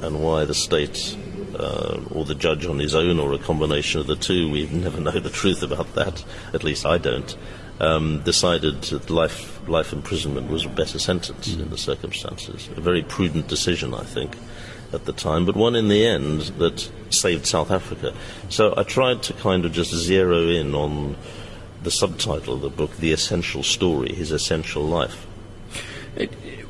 and 0.01 0.23
why 0.23 0.43
the 0.43 0.55
state 0.55 1.15
uh, 1.57 1.99
or 2.11 2.25
the 2.25 2.35
judge 2.35 2.65
on 2.65 2.79
his 2.79 2.95
own 2.95 3.19
or 3.19 3.33
a 3.33 3.37
combination 3.37 3.99
of 3.99 4.07
the 4.07 4.15
two, 4.15 4.49
we 4.49 4.67
never 4.67 4.99
know 4.99 5.19
the 5.19 5.29
truth 5.29 5.63
about 5.63 5.93
that, 5.95 6.23
at 6.53 6.63
least 6.63 6.85
I 6.85 6.97
don't, 6.97 7.35
um, 7.79 8.21
decided 8.23 8.81
that 8.83 9.09
life, 9.09 9.67
life 9.67 9.93
imprisonment 9.93 10.49
was 10.49 10.65
a 10.65 10.69
better 10.69 10.99
sentence 10.99 11.49
mm. 11.49 11.61
in 11.61 11.69
the 11.69 11.77
circumstances. 11.77 12.69
A 12.75 12.81
very 12.81 13.03
prudent 13.03 13.47
decision, 13.47 13.93
I 13.93 14.03
think, 14.03 14.37
at 14.93 15.05
the 15.05 15.13
time, 15.13 15.45
but 15.45 15.55
one 15.55 15.75
in 15.75 15.87
the 15.87 16.05
end 16.05 16.41
that 16.59 16.89
saved 17.09 17.45
South 17.45 17.71
Africa. 17.71 18.13
So 18.49 18.73
I 18.77 18.83
tried 18.83 19.23
to 19.23 19.33
kind 19.33 19.65
of 19.65 19.71
just 19.71 19.93
zero 19.93 20.47
in 20.47 20.73
on 20.73 21.15
the 21.83 21.91
subtitle 21.91 22.55
of 22.55 22.61
the 22.61 22.69
book, 22.69 22.97
The 22.97 23.11
Essential 23.11 23.63
Story, 23.63 24.13
His 24.13 24.31
Essential 24.31 24.83
Life. 24.83 25.25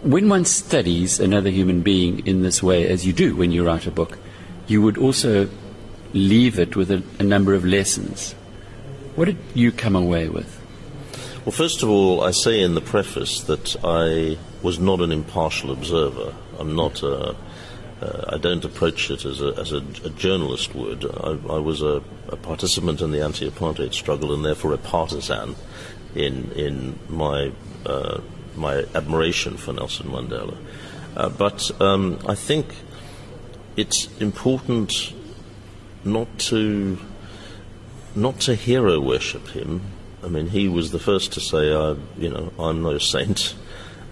When 0.02 0.30
one 0.30 0.46
studies 0.46 1.20
another 1.20 1.50
human 1.50 1.82
being 1.82 2.26
in 2.28 2.44
this 2.44 2.62
way, 2.62 2.88
as 2.88 3.06
you 3.06 3.14
do 3.14 3.36
when 3.36 3.52
you 3.52 3.66
write 3.66 3.88
a 3.88 3.92
book, 3.92 4.18
you 4.68 4.82
would 4.82 4.98
also 4.98 5.50
leave 6.14 6.60
it 6.60 6.76
with 6.76 6.92
a, 6.92 7.04
a 7.20 7.24
number 7.24 7.54
of 7.54 7.66
lessons. 7.66 8.34
What 9.16 9.26
did 9.26 9.38
you 9.54 9.72
come 9.72 9.96
away 9.96 10.30
with? 10.30 10.54
Well, 11.46 11.54
first 11.54 11.82
of 11.82 11.90
all, 11.90 12.24
I 12.24 12.32
say 12.32 12.62
in 12.62 12.76
the 12.76 12.82
preface 12.82 13.42
that 13.44 13.76
I 13.84 14.38
was 14.62 14.80
not 14.80 15.00
an 15.00 15.12
impartial 15.12 15.72
observer. 15.72 16.36
I'm 16.60 16.76
not 16.76 17.02
a. 17.04 17.36
Uh, 18.02 18.26
I 18.30 18.38
don't 18.38 18.64
approach 18.64 19.10
it 19.10 19.26
as 19.26 19.42
a, 19.42 19.56
as 19.58 19.72
a, 19.72 19.78
a 20.06 20.12
journalist 20.12 20.76
would. 20.76 21.04
I, 21.04 21.32
I 21.56 21.58
was 21.58 21.82
a, 21.82 22.04
a, 22.28 22.36
participant 22.36 23.02
in 23.02 23.10
the 23.10 23.24
anti-apartheid 23.24 23.92
struggle 23.92 24.36
and 24.36 24.46
therefore 24.46 24.74
a 24.74 24.78
partisan 24.78 25.56
in 26.14 26.52
in 26.52 27.00
my 27.10 27.52
uh, 27.86 28.22
my 28.56 28.86
admiration 28.94 29.58
for 29.58 29.74
Nelson 29.74 30.08
Mandela. 30.10 30.58
Uh, 31.16 31.30
but 31.30 31.72
um, 31.82 32.20
I 32.28 32.36
think 32.36 32.76
it's 33.78 34.10
important 34.20 35.14
not 36.04 36.28
to 36.40 36.98
not 38.16 38.40
to 38.42 38.56
hero 38.56 39.00
worship 39.00 39.48
him 39.50 39.82
I 40.24 40.30
mean, 40.30 40.50
he 40.50 40.68
was 40.68 40.92
the 40.92 41.00
first 41.00 41.34
to 41.34 41.40
say, 41.40 41.72
uh, 41.72 41.96
you 42.18 42.30
know, 42.30 42.52
I'm 42.60 42.82
no 42.82 42.98
saint, 42.98 43.56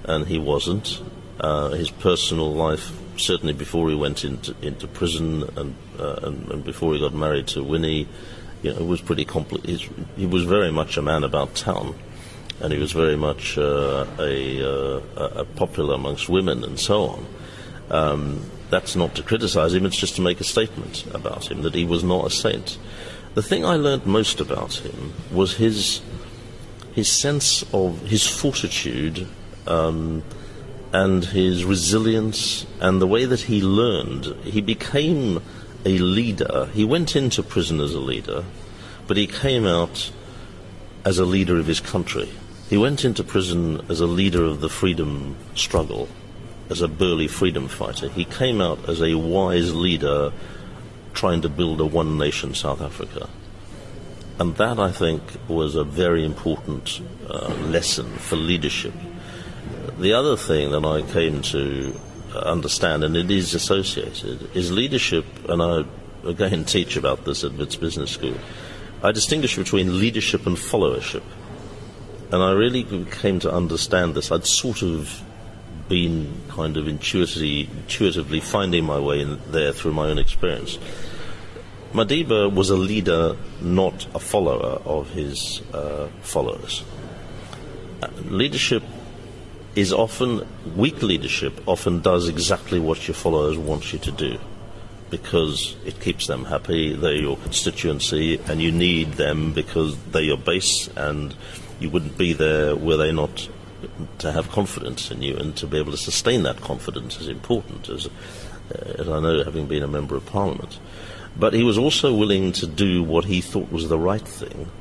and 0.04 0.28
he 0.28 0.38
wasn't. 0.38 1.02
Uh, 1.40 1.70
his 1.72 1.90
personal 1.90 2.54
life, 2.54 2.92
certainly 3.18 3.54
before 3.54 3.90
he 3.90 3.96
went 3.96 4.24
into, 4.24 4.56
into 4.62 4.88
prison 4.88 5.44
and, 5.58 5.76
uh, 6.00 6.20
and, 6.24 6.50
and, 6.50 6.64
before 6.64 6.94
he 6.94 7.00
got 7.00 7.14
married 7.14 7.48
to 7.48 7.64
Winnie, 7.64 8.08
you 8.62 8.74
know, 8.74 8.86
was 8.86 9.02
pretty. 9.02 9.28
He 10.16 10.26
was 10.26 10.46
very 10.46 10.72
much 10.72 10.96
a 10.96 11.02
man 11.02 11.24
about 11.24 11.56
town, 11.56 11.96
and 12.62 12.72
he 12.72 12.80
was 12.80 12.94
very 12.94 13.18
much 13.18 13.58
uh, 13.58 14.06
a, 14.20 14.64
uh, 14.64 15.02
a, 15.18 15.46
popular 15.46 15.96
amongst 15.96 16.30
women 16.30 16.64
and 16.64 16.80
so 16.80 17.08
on. 17.08 17.26
Um, 17.90 18.52
that's 18.70 18.96
not 18.96 19.16
to 19.16 19.24
criticize 19.24 19.74
him, 19.74 19.86
it's 19.86 19.98
just 19.98 20.16
to 20.16 20.22
make 20.22 20.40
a 20.40 20.44
statement 20.44 21.06
about 21.14 21.52
him 21.52 21.62
that 21.62 21.76
he 21.76 21.86
was 21.86 22.04
not 22.04 22.28
a 22.28 22.30
saint. 22.30 22.78
The 23.34 23.44
thing 23.44 23.66
I 23.66 23.76
learned 23.76 24.06
most 24.06 24.40
about 24.40 24.76
him 24.76 25.14
was 25.32 25.58
his 25.58 26.02
his 26.94 27.12
sense 27.12 27.64
of 27.74 28.02
his 28.04 28.26
fortitude 28.26 29.28
um, 29.68 30.24
and 30.94 31.26
his 31.26 31.66
resilience 31.66 32.66
and 32.80 33.02
the 33.02 33.08
way 33.08 33.26
that 33.26 33.42
he 33.42 33.62
learned. 33.62 34.28
He 34.46 34.62
became 34.62 35.42
a 35.86 35.98
leader. 35.98 36.70
He 36.74 36.86
went 36.86 37.18
into 37.18 37.44
prison 37.44 37.82
as 37.82 37.94
a 37.94 38.00
leader, 38.00 38.46
but 39.08 39.18
he 39.18 39.28
came 39.28 39.66
out 39.66 40.12
as 41.04 41.20
a 41.20 41.26
leader 41.26 41.60
of 41.60 41.68
his 41.68 41.82
country. 41.82 42.30
He 42.70 42.78
went 42.78 43.04
into 43.04 43.24
prison 43.24 43.86
as 43.90 44.00
a 44.00 44.08
leader 44.08 44.46
of 44.46 44.62
the 44.62 44.70
freedom 44.70 45.36
struggle, 45.54 46.08
as 46.70 46.82
a 46.82 46.88
burly 46.88 47.28
freedom 47.28 47.68
fighter. 47.68 48.10
He 48.10 48.26
came 48.26 48.62
out 48.62 48.90
as 48.90 49.02
a 49.02 49.16
wise 49.16 49.74
leader 49.74 50.32
trying 51.14 51.42
to 51.42 51.50
build 51.50 51.80
a 51.80 51.86
one 51.86 52.18
nation 52.18 52.54
South 52.54 52.82
Africa. 52.82 53.30
And 54.38 54.56
that, 54.58 54.80
I 54.80 54.92
think, 54.92 55.22
was 55.48 55.76
a 55.76 55.84
very 55.84 56.26
important 56.26 57.02
uh, 57.30 57.54
lesson 57.68 58.12
for 58.18 58.36
leadership. 58.36 58.94
The 59.98 60.14
other 60.14 60.36
thing 60.36 60.72
that 60.72 60.84
I 60.84 61.04
came 61.14 61.42
to 61.44 61.96
understand, 62.34 63.06
and 63.06 63.16
it 63.16 63.32
is 63.32 63.54
associated, 63.54 64.54
is 64.56 64.72
leadership, 64.72 65.26
and 65.48 65.62
I 65.62 65.86
again 66.28 66.66
teach 66.76 66.98
about 66.98 67.24
this 67.24 67.44
at 67.46 67.54
Wits 67.54 67.78
Business 67.78 68.12
School. 68.12 68.36
I 69.02 69.12
distinguish 69.12 69.56
between 69.56 70.00
leadership 70.00 70.46
and 70.46 70.58
followership. 70.58 71.24
And 72.32 72.42
I 72.42 72.52
really 72.52 72.84
came 73.06 73.40
to 73.40 73.52
understand 73.52 74.16
this. 74.16 74.32
I'd 74.32 74.46
sort 74.46 74.82
of 74.82 75.22
been 75.88 76.42
kind 76.50 76.78
of 76.78 76.88
intuitively, 76.88 77.70
intuitively 77.70 78.40
finding 78.40 78.86
my 78.86 79.00
way 79.00 79.22
in 79.22 79.40
there 79.52 79.72
through 79.72 79.94
my 79.94 80.08
own 80.08 80.18
experience. 80.18 80.78
Madiba 81.94 82.54
was 82.54 82.70
a 82.70 82.76
leader, 82.76 83.38
not 83.62 84.06
a 84.14 84.20
follower 84.20 84.82
of 84.86 85.10
his 85.12 85.62
uh, 85.74 86.08
followers. 86.22 86.84
Uh, 88.02 88.08
leadership 88.26 88.84
is 89.76 89.94
often, 89.94 90.46
weak 90.76 91.02
leadership 91.02 91.54
often 91.68 92.02
does 92.02 92.28
exactly 92.28 92.80
what 92.80 93.08
your 93.08 93.16
followers 93.16 93.58
want 93.58 93.94
you 93.94 94.00
to 94.00 94.12
do 94.12 94.38
because 95.10 95.76
it 95.86 96.00
keeps 96.02 96.28
them 96.28 96.46
happy, 96.46 96.96
they're 96.96 97.16
your 97.16 97.38
constituency, 97.38 98.40
and 98.48 98.62
you 98.62 98.72
need 98.72 99.14
them 99.14 99.54
because 99.54 99.98
they're 100.12 100.24
your 100.24 100.38
base, 100.38 100.90
and 100.96 101.36
you 101.80 101.90
wouldn't 101.90 102.18
be 102.18 102.34
there 102.34 102.76
were 102.76 102.98
they 102.98 103.12
not 103.12 103.48
to 104.20 104.32
have 104.32 104.50
confidence 104.50 105.12
in 105.12 105.22
you, 105.22 105.36
and 105.38 105.56
to 105.58 105.68
be 105.68 105.78
able 105.78 105.92
to 105.92 105.98
sustain 105.98 106.44
that 106.44 106.62
confidence 106.62 107.20
is 107.20 107.28
important, 107.28 107.90
as, 107.90 108.08
uh, 108.08 108.94
as 109.00 109.10
I 109.10 109.20
know, 109.20 109.44
having 109.44 109.68
been 109.68 109.84
a 109.84 109.88
member 109.88 110.16
of 110.16 110.26
parliament. 110.26 110.80
But 111.38 111.54
he 111.54 111.64
was 111.64 111.78
also 111.78 112.14
willing 112.14 112.52
to 112.54 112.68
do 112.68 113.04
what 113.04 113.26
he 113.26 113.42
thought 113.42 113.72
was 113.72 113.90
the 113.90 114.00
right 114.00 114.28
thing, 114.28 114.72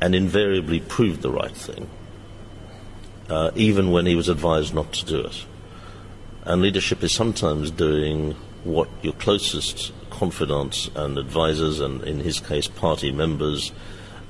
and 0.00 0.14
invariably 0.14 0.80
proved 0.80 1.22
the 1.22 1.30
right 1.30 1.56
thing, 1.56 1.88
uh, 3.28 3.50
even 3.54 3.90
when 3.90 4.06
he 4.06 4.14
was 4.14 4.28
advised 4.28 4.74
not 4.74 4.92
to 4.92 5.04
do 5.06 5.20
it. 5.20 5.44
And 6.44 6.62
leadership 6.62 7.02
is 7.02 7.12
sometimes 7.12 7.70
doing 7.70 8.36
what 8.64 8.88
your 9.02 9.14
closest 9.14 9.92
confidants 10.10 10.90
and 10.94 11.18
advisors, 11.18 11.80
and 11.80 12.02
in 12.02 12.20
his 12.20 12.40
case, 12.40 12.68
party 12.68 13.12
members, 13.12 13.72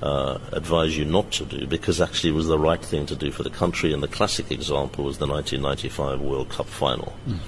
uh, 0.03 0.39
advise 0.53 0.97
you 0.97 1.05
not 1.05 1.31
to 1.33 1.45
do 1.45 1.67
because 1.67 2.01
actually 2.01 2.31
it 2.31 2.37
was 2.37 2.47
the 2.47 2.59
right 2.59 2.85
thing 2.85 3.07
to 3.07 3.17
do 3.17 3.31
for 3.31 3.43
the 3.43 3.51
country. 3.51 3.93
And 3.93 4.03
the 4.03 4.09
classic 4.09 4.51
example 4.51 5.05
was 5.05 5.19
the 5.19 5.27
1995 5.27 6.21
World 6.21 6.49
Cup 6.51 6.67
final, 6.67 7.15
mm. 7.27 7.39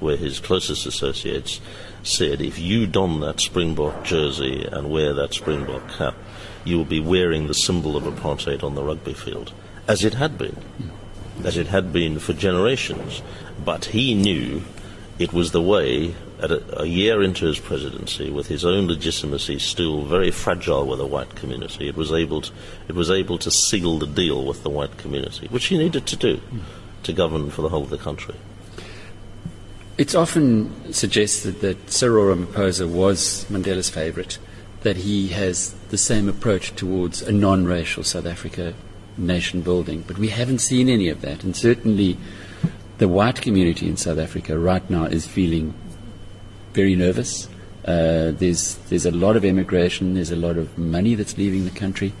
where 0.00 0.16
his 0.16 0.40
closest 0.40 0.86
associates 0.86 1.60
said, 2.02 2.40
if 2.40 2.58
you 2.58 2.86
don 2.86 3.20
that 3.20 3.40
Springbok 3.40 4.04
jersey 4.04 4.66
and 4.70 4.90
wear 4.90 5.12
that 5.14 5.34
Springbok 5.34 5.88
cap, 5.90 6.14
you 6.64 6.76
will 6.76 6.84
be 6.84 7.00
wearing 7.00 7.46
the 7.46 7.54
symbol 7.54 7.96
of 7.96 8.04
apartheid 8.04 8.62
on 8.62 8.74
the 8.74 8.82
rugby 8.82 9.14
field, 9.14 9.52
as 9.86 10.04
it 10.04 10.14
had 10.14 10.38
been, 10.38 10.56
as 11.44 11.56
it 11.56 11.68
had 11.68 11.92
been 11.92 12.18
for 12.18 12.32
generations. 12.32 13.22
But 13.64 13.86
he 13.86 14.14
knew 14.14 14.62
it 15.18 15.32
was 15.32 15.52
the 15.52 15.62
way, 15.62 16.14
at 16.40 16.50
a, 16.50 16.82
a, 16.82 16.86
year 16.86 17.22
into 17.22 17.46
his 17.46 17.58
presidency, 17.58 18.30
with 18.30 18.46
his 18.46 18.64
own 18.64 18.86
legitimacy 18.86 19.58
still 19.58 20.02
very 20.02 20.30
fragile 20.30 20.86
with 20.86 20.98
the 20.98 21.06
white 21.06 21.34
community, 21.34 21.88
it 21.88 21.96
was 21.96 22.12
able 22.12 22.42
to, 22.42 22.52
it 22.88 22.94
was 22.94 23.10
able 23.10 23.38
to 23.38 23.50
seal 23.50 23.98
the 23.98 24.06
deal 24.06 24.44
with 24.44 24.62
the 24.62 24.70
white 24.70 24.96
community, 24.98 25.46
which 25.48 25.66
he 25.66 25.78
needed 25.78 26.06
to 26.06 26.16
do 26.16 26.40
to 27.02 27.12
govern 27.12 27.50
for 27.50 27.62
the 27.62 27.68
whole 27.68 27.82
of 27.82 27.90
the 27.90 27.98
country. 27.98 28.34
It's 29.96 30.14
often 30.14 30.92
suggested 30.92 31.60
that 31.60 31.90
Cyril 31.90 32.34
Ramaphosa 32.34 32.88
was 32.88 33.44
Mandela's 33.50 33.90
favourite, 33.90 34.38
that 34.82 34.98
he 34.98 35.28
has 35.28 35.72
the 35.90 35.98
same 35.98 36.28
approach 36.28 36.74
towards 36.76 37.20
a 37.22 37.32
non-racial 37.32 38.04
South 38.04 38.26
Africa 38.26 38.74
nation 39.16 39.60
building, 39.60 40.04
but 40.06 40.18
we 40.18 40.28
haven't 40.28 40.60
seen 40.60 40.88
any 40.88 41.08
of 41.08 41.20
that, 41.22 41.42
and 41.42 41.56
certainly 41.56 42.16
the 42.98 43.08
white 43.08 43.40
community 43.40 43.88
in 43.88 43.96
South 43.96 44.18
Africa 44.18 44.56
right 44.56 44.88
now 44.88 45.04
is 45.04 45.26
feeling 45.26 45.74
very 46.78 46.94
nervous. 46.94 47.48
Uh, 47.84 48.30
there's 48.38 48.76
there's 48.88 49.04
a 49.04 49.10
lot 49.10 49.34
of 49.36 49.44
emigration. 49.44 50.14
There's 50.14 50.30
a 50.30 50.36
lot 50.36 50.56
of 50.56 50.78
money 50.78 51.16
that's 51.16 51.36
leaving 51.36 51.64
the 51.64 51.76
country. 51.84 52.12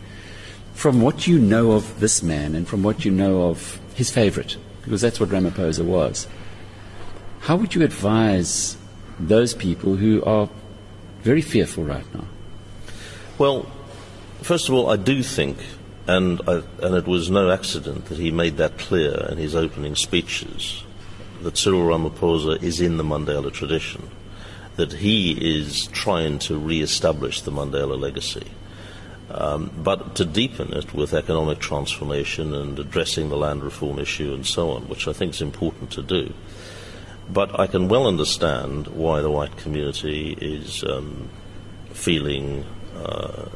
From 0.74 1.00
what 1.00 1.28
you 1.28 1.38
know 1.38 1.72
of 1.72 2.00
this 2.00 2.24
man, 2.24 2.56
and 2.56 2.66
from 2.66 2.82
what 2.82 3.04
you 3.04 3.12
know 3.12 3.50
of 3.50 3.78
his 3.94 4.10
favourite, 4.10 4.56
because 4.82 5.00
that's 5.00 5.20
what 5.20 5.28
Ramaphosa 5.28 5.84
was, 5.84 6.26
how 7.46 7.54
would 7.54 7.76
you 7.76 7.82
advise 7.84 8.76
those 9.20 9.54
people 9.54 9.94
who 9.94 10.24
are 10.24 10.48
very 11.22 11.42
fearful 11.42 11.84
right 11.84 12.08
now? 12.12 12.26
Well, 13.38 13.66
first 14.42 14.68
of 14.68 14.74
all, 14.74 14.90
I 14.90 14.96
do 14.96 15.22
think 15.22 15.58
and, 16.08 16.40
I, 16.48 16.62
and 16.82 16.96
it 16.96 17.06
was 17.06 17.30
no 17.30 17.50
accident 17.50 18.06
that 18.06 18.18
he 18.18 18.32
made 18.32 18.56
that 18.56 18.78
clear 18.78 19.28
in 19.30 19.38
his 19.38 19.54
opening 19.54 19.94
speeches 19.94 20.82
that 21.42 21.56
Cyril 21.56 21.82
Ramaphosa 21.82 22.60
is 22.60 22.80
in 22.80 22.96
the 22.96 23.04
Mandela 23.04 23.52
tradition, 23.52 24.08
that 24.78 24.92
he 24.92 25.32
is 25.32 25.88
trying 25.88 26.38
to 26.38 26.56
re 26.56 26.80
establish 26.80 27.42
the 27.42 27.50
Mandela 27.50 27.98
legacy. 27.98 28.46
Um, 29.28 29.70
but 29.76 30.14
to 30.14 30.24
deepen 30.24 30.72
it 30.72 30.94
with 30.94 31.12
economic 31.12 31.58
transformation 31.58 32.54
and 32.54 32.78
addressing 32.78 33.28
the 33.28 33.36
land 33.36 33.62
reform 33.62 33.98
issue 33.98 34.32
and 34.32 34.46
so 34.46 34.70
on, 34.70 34.88
which 34.88 35.06
I 35.06 35.12
think 35.12 35.34
is 35.34 35.42
important 35.42 35.90
to 35.90 36.02
do. 36.02 36.32
But 37.28 37.58
I 37.58 37.66
can 37.66 37.88
well 37.88 38.06
understand 38.06 38.86
why 38.86 39.20
the 39.20 39.30
white 39.30 39.56
community 39.58 40.38
is 40.40 40.82
um, 40.84 41.28
feeling 41.92 42.64
uh, 42.96 43.46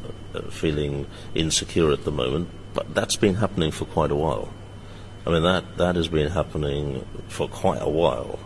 feeling 0.49 1.07
insecure 1.35 1.91
at 1.91 2.03
the 2.03 2.11
moment, 2.11 2.49
but 2.73 2.93
that's 2.93 3.15
been 3.15 3.35
happening 3.35 3.71
for 3.71 3.85
quite 3.85 4.11
a 4.11 4.15
while. 4.15 4.53
I 5.25 5.29
mean, 5.31 5.43
that, 5.43 5.77
that 5.77 5.95
has 5.95 6.09
been 6.09 6.31
happening 6.31 7.05
for 7.29 7.47
quite 7.47 7.81
a 7.81 7.89
while, 7.89 8.39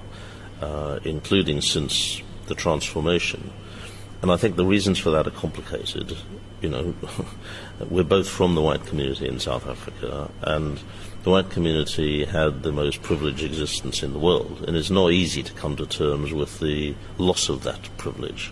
uh, 0.62 1.00
including 1.04 1.62
since 1.62 2.22
the 2.48 2.56
transformation. 2.56 3.52
And 4.22 4.32
I 4.32 4.38
think 4.38 4.56
the 4.56 4.66
reasons 4.66 5.00
for 5.00 5.12
that 5.12 5.28
are 5.28 5.32
complicated. 5.32 6.18
You 6.62 6.70
know, 6.70 6.96
we're 7.90 8.04
both 8.04 8.28
from 8.28 8.56
the 8.56 8.62
white 8.62 8.86
community 8.86 9.28
in 9.28 9.40
South 9.40 9.68
Africa, 9.68 10.32
and 10.42 10.80
the 11.24 11.30
white 11.30 11.52
community 11.52 12.26
had 12.26 12.64
the 12.64 12.72
most 12.72 13.04
privileged 13.04 13.44
existence 13.44 14.02
in 14.02 14.14
the 14.14 14.20
world, 14.20 14.66
and 14.68 14.76
it's 14.76 14.90
not 14.90 15.12
easy 15.12 15.44
to 15.44 15.54
come 15.54 15.76
to 15.76 15.86
terms 15.86 16.34
with 16.34 16.60
the 16.60 16.96
loss 17.18 17.48
of 17.50 17.64
that 17.64 17.96
privilege 17.98 18.52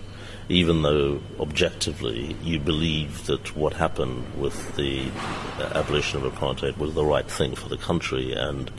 even 0.49 0.83
though 0.83 1.19
objectively 1.39 2.35
you 2.43 2.59
believe 2.59 3.25
that 3.25 3.55
what 3.55 3.73
happened 3.73 4.23
with 4.35 4.75
the 4.75 5.09
uh, 5.57 5.63
abolition 5.73 6.23
of 6.23 6.31
apartheid 6.31 6.77
was 6.77 6.93
the 6.93 7.03
right 7.03 7.29
thing 7.29 7.55
for 7.55 7.67
the 7.67 7.77
country 7.77 8.31
and 8.31 8.71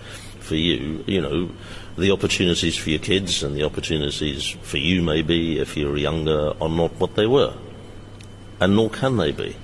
for 0.46 0.54
you, 0.54 1.04
you 1.06 1.20
know, 1.20 1.50
the 1.98 2.12
opportunities 2.12 2.76
for 2.76 2.90
your 2.90 3.00
kids 3.00 3.42
and 3.42 3.56
the 3.56 3.64
opportunities 3.64 4.48
for 4.62 4.78
you 4.78 5.02
maybe 5.02 5.58
if 5.58 5.76
you're 5.76 5.96
younger 5.96 6.52
are 6.60 6.68
not 6.68 6.92
what 7.00 7.16
they 7.16 7.26
were. 7.26 7.54
And 8.60 8.76
nor 8.76 8.88
can 8.88 9.16
they 9.16 9.32
be. 9.32 9.56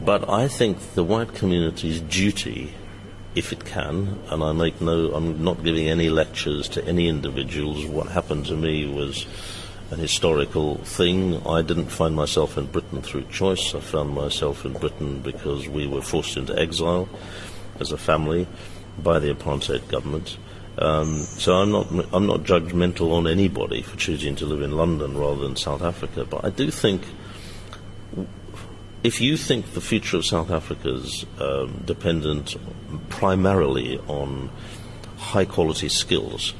But 0.00 0.28
I 0.28 0.48
think 0.48 0.94
the 0.94 1.04
white 1.04 1.34
community's 1.34 2.00
duty, 2.00 2.74
if 3.34 3.52
it 3.52 3.64
can, 3.64 4.20
and 4.30 4.42
I 4.42 4.52
make 4.52 4.80
no, 4.80 5.12
I'm 5.14 5.42
not 5.42 5.64
giving 5.64 5.88
any 5.88 6.08
lectures 6.08 6.68
to 6.70 6.84
any 6.84 7.08
individuals. 7.08 7.84
What 7.86 8.08
happened 8.08 8.46
to 8.46 8.56
me 8.56 8.86
was 8.86 9.26
an 9.90 9.98
historical 9.98 10.76
thing. 10.78 11.46
I 11.46 11.62
didn't 11.62 11.88
find 11.88 12.14
myself 12.14 12.56
in 12.56 12.66
Britain 12.66 13.02
through 13.02 13.24
choice. 13.24 13.74
I 13.74 13.80
found 13.80 14.14
myself 14.14 14.64
in 14.64 14.74
Britain 14.74 15.20
because 15.20 15.68
we 15.68 15.86
were 15.86 16.02
forced 16.02 16.36
into 16.36 16.58
exile 16.58 17.08
as 17.80 17.92
a 17.92 17.98
family 17.98 18.46
by 18.98 19.18
the 19.18 19.32
apartheid 19.34 19.88
government. 19.88 20.36
Um, 20.76 21.18
so 21.18 21.54
I'm 21.54 21.70
not 21.70 21.86
I'm 22.12 22.26
not 22.26 22.40
judgmental 22.40 23.12
on 23.12 23.28
anybody 23.28 23.82
for 23.82 23.96
choosing 23.96 24.34
to 24.36 24.46
live 24.46 24.62
in 24.62 24.72
London 24.72 25.16
rather 25.16 25.40
than 25.42 25.56
South 25.56 25.82
Africa, 25.82 26.24
but 26.24 26.44
I 26.44 26.50
do 26.50 26.70
think 26.70 27.02
if 29.04 29.20
you 29.20 29.36
think 29.36 29.74
the 29.74 29.80
future 29.80 30.16
of 30.16 30.26
South 30.26 30.50
Africa 30.50 30.94
is 30.94 31.26
um, 31.38 31.82
dependent 31.84 32.56
primarily 33.08 33.98
on 34.08 34.50
high 35.18 35.44
quality 35.44 35.88
skills, 35.88 36.54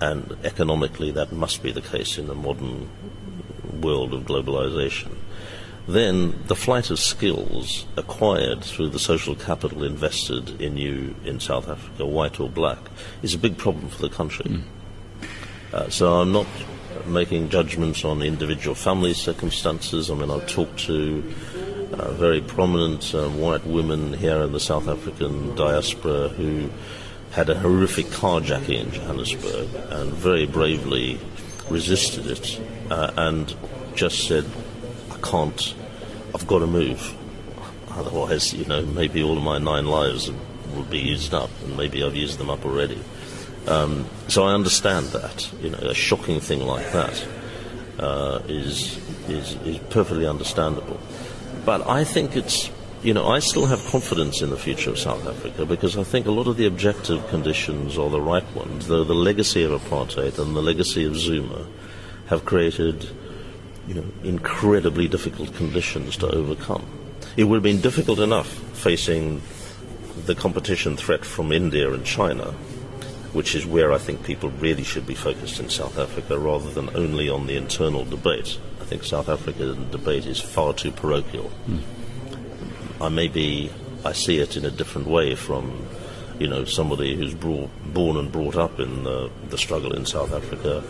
and 0.00 0.36
economically 0.44 1.10
that 1.10 1.32
must 1.32 1.62
be 1.62 1.72
the 1.72 1.80
case 1.80 2.18
in 2.18 2.26
the 2.26 2.34
modern 2.34 2.88
world 3.80 4.14
of 4.14 4.24
globalization, 4.24 5.10
then 5.88 6.34
the 6.46 6.56
flight 6.56 6.90
of 6.90 6.98
skills 6.98 7.86
acquired 7.96 8.64
through 8.64 8.88
the 8.88 8.98
social 8.98 9.34
capital 9.34 9.84
invested 9.84 10.60
in 10.60 10.76
you 10.76 11.14
in 11.24 11.38
South 11.38 11.68
Africa, 11.68 12.04
white 12.04 12.40
or 12.40 12.48
black, 12.48 12.78
is 13.22 13.34
a 13.34 13.38
big 13.38 13.56
problem 13.56 13.88
for 13.88 14.02
the 14.02 14.08
country. 14.08 14.46
Mm. 14.46 14.62
Uh, 15.72 15.88
so 15.88 16.14
I'm 16.14 16.32
not 16.32 16.46
making 17.06 17.50
judgments 17.50 18.04
on 18.04 18.22
individual 18.22 18.74
family 18.74 19.14
circumstances. 19.14 20.10
I 20.10 20.14
mean, 20.14 20.30
I've 20.30 20.48
talked 20.48 20.78
to 20.86 21.22
uh, 21.92 22.12
very 22.12 22.40
prominent 22.40 23.14
uh, 23.14 23.28
white 23.28 23.64
women 23.64 24.12
here 24.12 24.40
in 24.42 24.52
the 24.52 24.60
South 24.60 24.88
African 24.88 25.54
diaspora 25.54 26.28
who 26.30 26.68
had 27.30 27.48
a 27.48 27.58
horrific 27.58 28.06
carjacking 28.06 28.86
in 28.86 28.90
Johannesburg 28.90 29.68
and 29.90 30.12
very 30.12 30.46
bravely 30.46 31.20
resisted 31.68 32.26
it 32.26 32.60
uh, 32.90 33.12
and 33.16 33.54
just 33.94 34.26
said, 34.26 34.44
I 35.16 35.20
can't, 35.26 35.74
I've 36.34 36.46
got 36.46 36.60
to 36.60 36.66
move. 36.66 37.14
Otherwise, 37.90 38.52
you 38.52 38.64
know, 38.66 38.84
maybe 38.84 39.22
all 39.22 39.36
of 39.36 39.42
my 39.42 39.58
nine 39.58 39.86
lives 39.86 40.30
will 40.74 40.84
be 40.84 40.98
used 40.98 41.32
up, 41.32 41.50
and 41.64 41.76
maybe 41.76 42.02
I've 42.02 42.16
used 42.16 42.38
them 42.38 42.50
up 42.50 42.64
already. 42.64 43.00
Um, 43.66 44.06
so 44.28 44.44
I 44.44 44.52
understand 44.52 45.06
that. 45.08 45.50
You 45.60 45.70
know, 45.70 45.78
a 45.78 45.94
shocking 45.94 46.40
thing 46.40 46.60
like 46.60 46.92
that 46.92 47.26
uh, 47.98 48.42
is, 48.46 48.98
is 49.28 49.54
is 49.62 49.78
perfectly 49.90 50.26
understandable. 50.26 51.00
But 51.64 51.88
I 51.88 52.04
think 52.04 52.36
it's 52.36 52.70
you 53.02 53.14
know, 53.14 53.28
I 53.28 53.38
still 53.38 53.66
have 53.66 53.84
confidence 53.86 54.42
in 54.42 54.50
the 54.50 54.56
future 54.56 54.90
of 54.90 54.98
South 54.98 55.26
Africa 55.26 55.64
because 55.64 55.96
I 55.96 56.02
think 56.02 56.26
a 56.26 56.30
lot 56.30 56.48
of 56.48 56.56
the 56.56 56.66
objective 56.66 57.26
conditions 57.28 57.98
are 57.98 58.10
the 58.10 58.20
right 58.20 58.46
ones, 58.54 58.88
though 58.88 59.04
the 59.04 59.14
legacy 59.14 59.62
of 59.62 59.70
apartheid 59.70 60.38
and 60.38 60.56
the 60.56 60.62
legacy 60.62 61.04
of 61.04 61.16
Zuma 61.16 61.66
have 62.26 62.44
created, 62.44 63.08
you 63.86 63.94
know, 63.94 64.04
incredibly 64.24 65.08
difficult 65.08 65.54
conditions 65.54 66.16
to 66.18 66.28
overcome. 66.28 66.84
It 67.36 67.44
would 67.44 67.56
have 67.56 67.62
been 67.62 67.80
difficult 67.80 68.18
enough 68.18 68.48
facing 68.48 69.42
the 70.24 70.34
competition 70.34 70.96
threat 70.96 71.24
from 71.24 71.52
India 71.52 71.92
and 71.92 72.04
China, 72.04 72.52
which 73.32 73.54
is 73.54 73.66
where 73.66 73.92
I 73.92 73.98
think 73.98 74.24
people 74.24 74.50
really 74.50 74.82
should 74.82 75.06
be 75.06 75.14
focused 75.14 75.60
in 75.60 75.68
South 75.68 75.98
Africa 75.98 76.38
rather 76.38 76.70
than 76.70 76.94
only 76.96 77.28
on 77.28 77.46
the 77.46 77.56
internal 77.56 78.04
debate. 78.04 78.58
I 78.80 78.84
think 78.84 79.04
South 79.04 79.28
African 79.28 79.90
debate 79.90 80.26
is 80.26 80.40
far 80.40 80.72
too 80.72 80.90
parochial. 80.90 81.50
Mm. 81.68 81.82
I 83.00 83.08
maybe 83.08 83.70
I 84.04 84.12
see 84.12 84.38
it 84.38 84.56
in 84.56 84.64
a 84.64 84.70
different 84.70 85.06
way 85.06 85.34
from 85.34 85.86
you 86.38 86.48
know 86.48 86.64
somebody 86.64 87.16
who's 87.16 87.34
brought, 87.34 87.70
born 87.92 88.16
and 88.16 88.30
brought 88.30 88.56
up 88.56 88.80
in 88.80 89.04
the, 89.04 89.30
the 89.50 89.58
struggle 89.58 89.92
in 89.94 90.06
South 90.06 90.32
Africa 90.32 90.82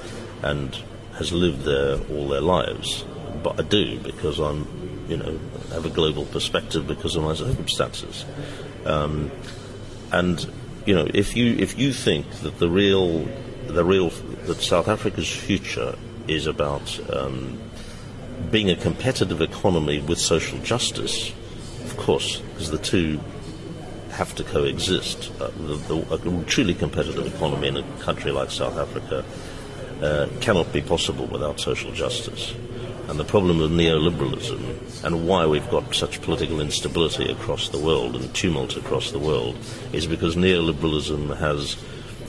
and 0.42 0.76
has 1.18 1.33
lived 1.33 1.62
there 1.62 1.98
all 2.11 2.29
their 2.29 2.40
lives. 2.40 3.05
But 3.42 3.61
I 3.61 3.62
do 3.62 3.98
because 4.00 4.38
I'm 4.38 4.66
you 5.09 5.16
know 5.16 5.38
have 5.70 5.87
a 5.87 5.90
global 5.90 6.24
perspective 6.26 6.87
because 6.87 7.16
of 7.16 7.24
my 7.24 7.35
circumstances. 7.35 8.24
Um, 8.85 9.31
and 10.12 10.46
you 10.85 10.94
know 10.94 11.09
if 11.12 11.37
you 11.37 11.55
if 11.59 11.79
you 11.79 11.92
think 11.92 12.31
that 12.42 12.59
the 12.59 12.68
real 12.68 13.26
the 13.66 13.85
real 13.85 14.11
that 14.46 14.61
South 14.61 14.88
Africa's 14.88 15.31
future 15.31 15.96
is 16.29 16.46
about 16.46 16.98
um, 17.14 17.59
being 18.50 18.70
a 18.70 18.76
competitive 18.76 19.40
economy 19.40 20.00
with 20.00 20.18
social 20.18 20.59
justice, 20.61 21.33
of 21.85 21.96
course, 21.96 22.40
because 22.40 22.70
the 22.70 22.79
two 22.79 23.20
have 24.11 24.35
to 24.35 24.44
coexist. 24.44 25.31
Uh, 25.40 25.50
the, 25.59 25.76
the, 25.76 26.40
a 26.40 26.44
truly 26.44 26.74
competitive 26.74 27.26
economy 27.35 27.68
in 27.68 27.76
a 27.76 27.83
country 28.00 28.31
like 28.31 28.50
South 28.50 28.79
Africa 28.79 29.24
uh, 30.02 30.28
cannot 30.40 30.72
be 30.72 30.80
possible 30.80 31.26
without 31.26 31.61
social 31.61 31.92
justice. 31.92 32.54
And 33.09 33.20
the 33.20 33.24
problem 33.24 33.61
of 33.61 33.70
neoliberalism 33.70 35.04
and 35.04 35.28
why 35.28 35.46
we've 35.46 35.70
got 35.70 35.94
such 35.94 36.20
political 36.22 36.61
instability 36.61 37.30
across 37.30 37.68
the 37.68 37.78
world 37.78 38.16
and 38.16 38.35
tumult 38.35 38.76
across 38.76 39.12
the 39.12 39.18
world 39.20 39.56
is 39.92 40.06
because 40.06 40.35
neoliberalism 40.35 41.37
has 41.37 41.76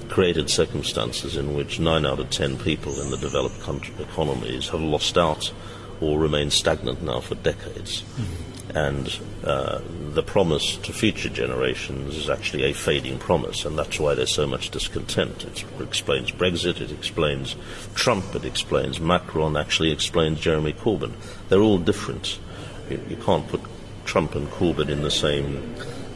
created 0.09 0.49
circumstances 0.49 1.35
in 1.35 1.55
which 1.55 1.79
nine 1.79 2.05
out 2.05 2.19
of 2.19 2.29
ten 2.29 2.57
people 2.57 3.01
in 3.01 3.09
the 3.09 3.17
developed 3.17 3.59
country 3.61 3.93
economies 3.99 4.69
have 4.69 4.81
lost 4.81 5.17
out 5.17 5.51
or 5.99 6.19
remained 6.19 6.53
stagnant 6.53 7.01
now 7.01 7.19
for 7.19 7.35
decades. 7.35 8.01
Mm-hmm. 8.01 8.56
And 8.75 9.19
uh, 9.43 9.79
the 10.11 10.23
promise 10.23 10.75
to 10.77 10.93
future 10.93 11.29
generations 11.29 12.15
is 12.15 12.29
actually 12.29 12.63
a 12.63 12.73
fading 12.73 13.17
promise, 13.17 13.65
and 13.65 13.77
that's 13.77 13.99
why 13.99 14.13
there's 14.13 14.33
so 14.33 14.45
much 14.45 14.69
discontent. 14.69 15.45
It 15.45 15.65
explains 15.79 16.31
Brexit, 16.31 16.81
it 16.81 16.91
explains 16.91 17.55
Trump, 17.95 18.35
it 18.35 18.45
explains 18.45 18.99
Macron, 18.99 19.55
actually 19.55 19.91
explains 19.91 20.39
Jeremy 20.41 20.73
Corbyn. 20.73 21.13
They're 21.49 21.61
all 21.61 21.77
different. 21.77 22.39
You, 22.89 22.99
you 23.09 23.15
can't 23.17 23.47
put 23.47 23.61
Trump 24.05 24.35
and 24.35 24.47
Corbyn 24.49 24.89
in 24.89 25.01
the 25.01 25.11
same 25.11 25.75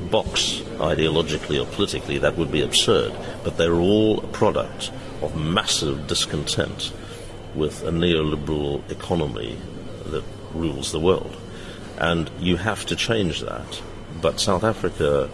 box 0.09 0.61
ideologically 0.77 1.61
or 1.61 1.65
politically, 1.73 2.17
that 2.17 2.37
would 2.37 2.51
be 2.51 2.61
absurd. 2.61 3.13
But 3.43 3.57
they're 3.57 3.75
all 3.75 4.19
a 4.19 4.27
product 4.27 4.91
of 5.21 5.35
massive 5.35 6.07
discontent 6.07 6.91
with 7.55 7.83
a 7.83 7.91
neoliberal 7.91 8.89
economy 8.89 9.57
that 10.07 10.23
rules 10.53 10.91
the 10.91 10.99
world. 10.99 11.37
And 12.01 12.31
you 12.39 12.57
have 12.57 12.85
to 12.87 12.95
change 12.95 13.41
that. 13.41 13.81
But 14.19 14.39
South 14.39 14.63
Africa 14.63 15.29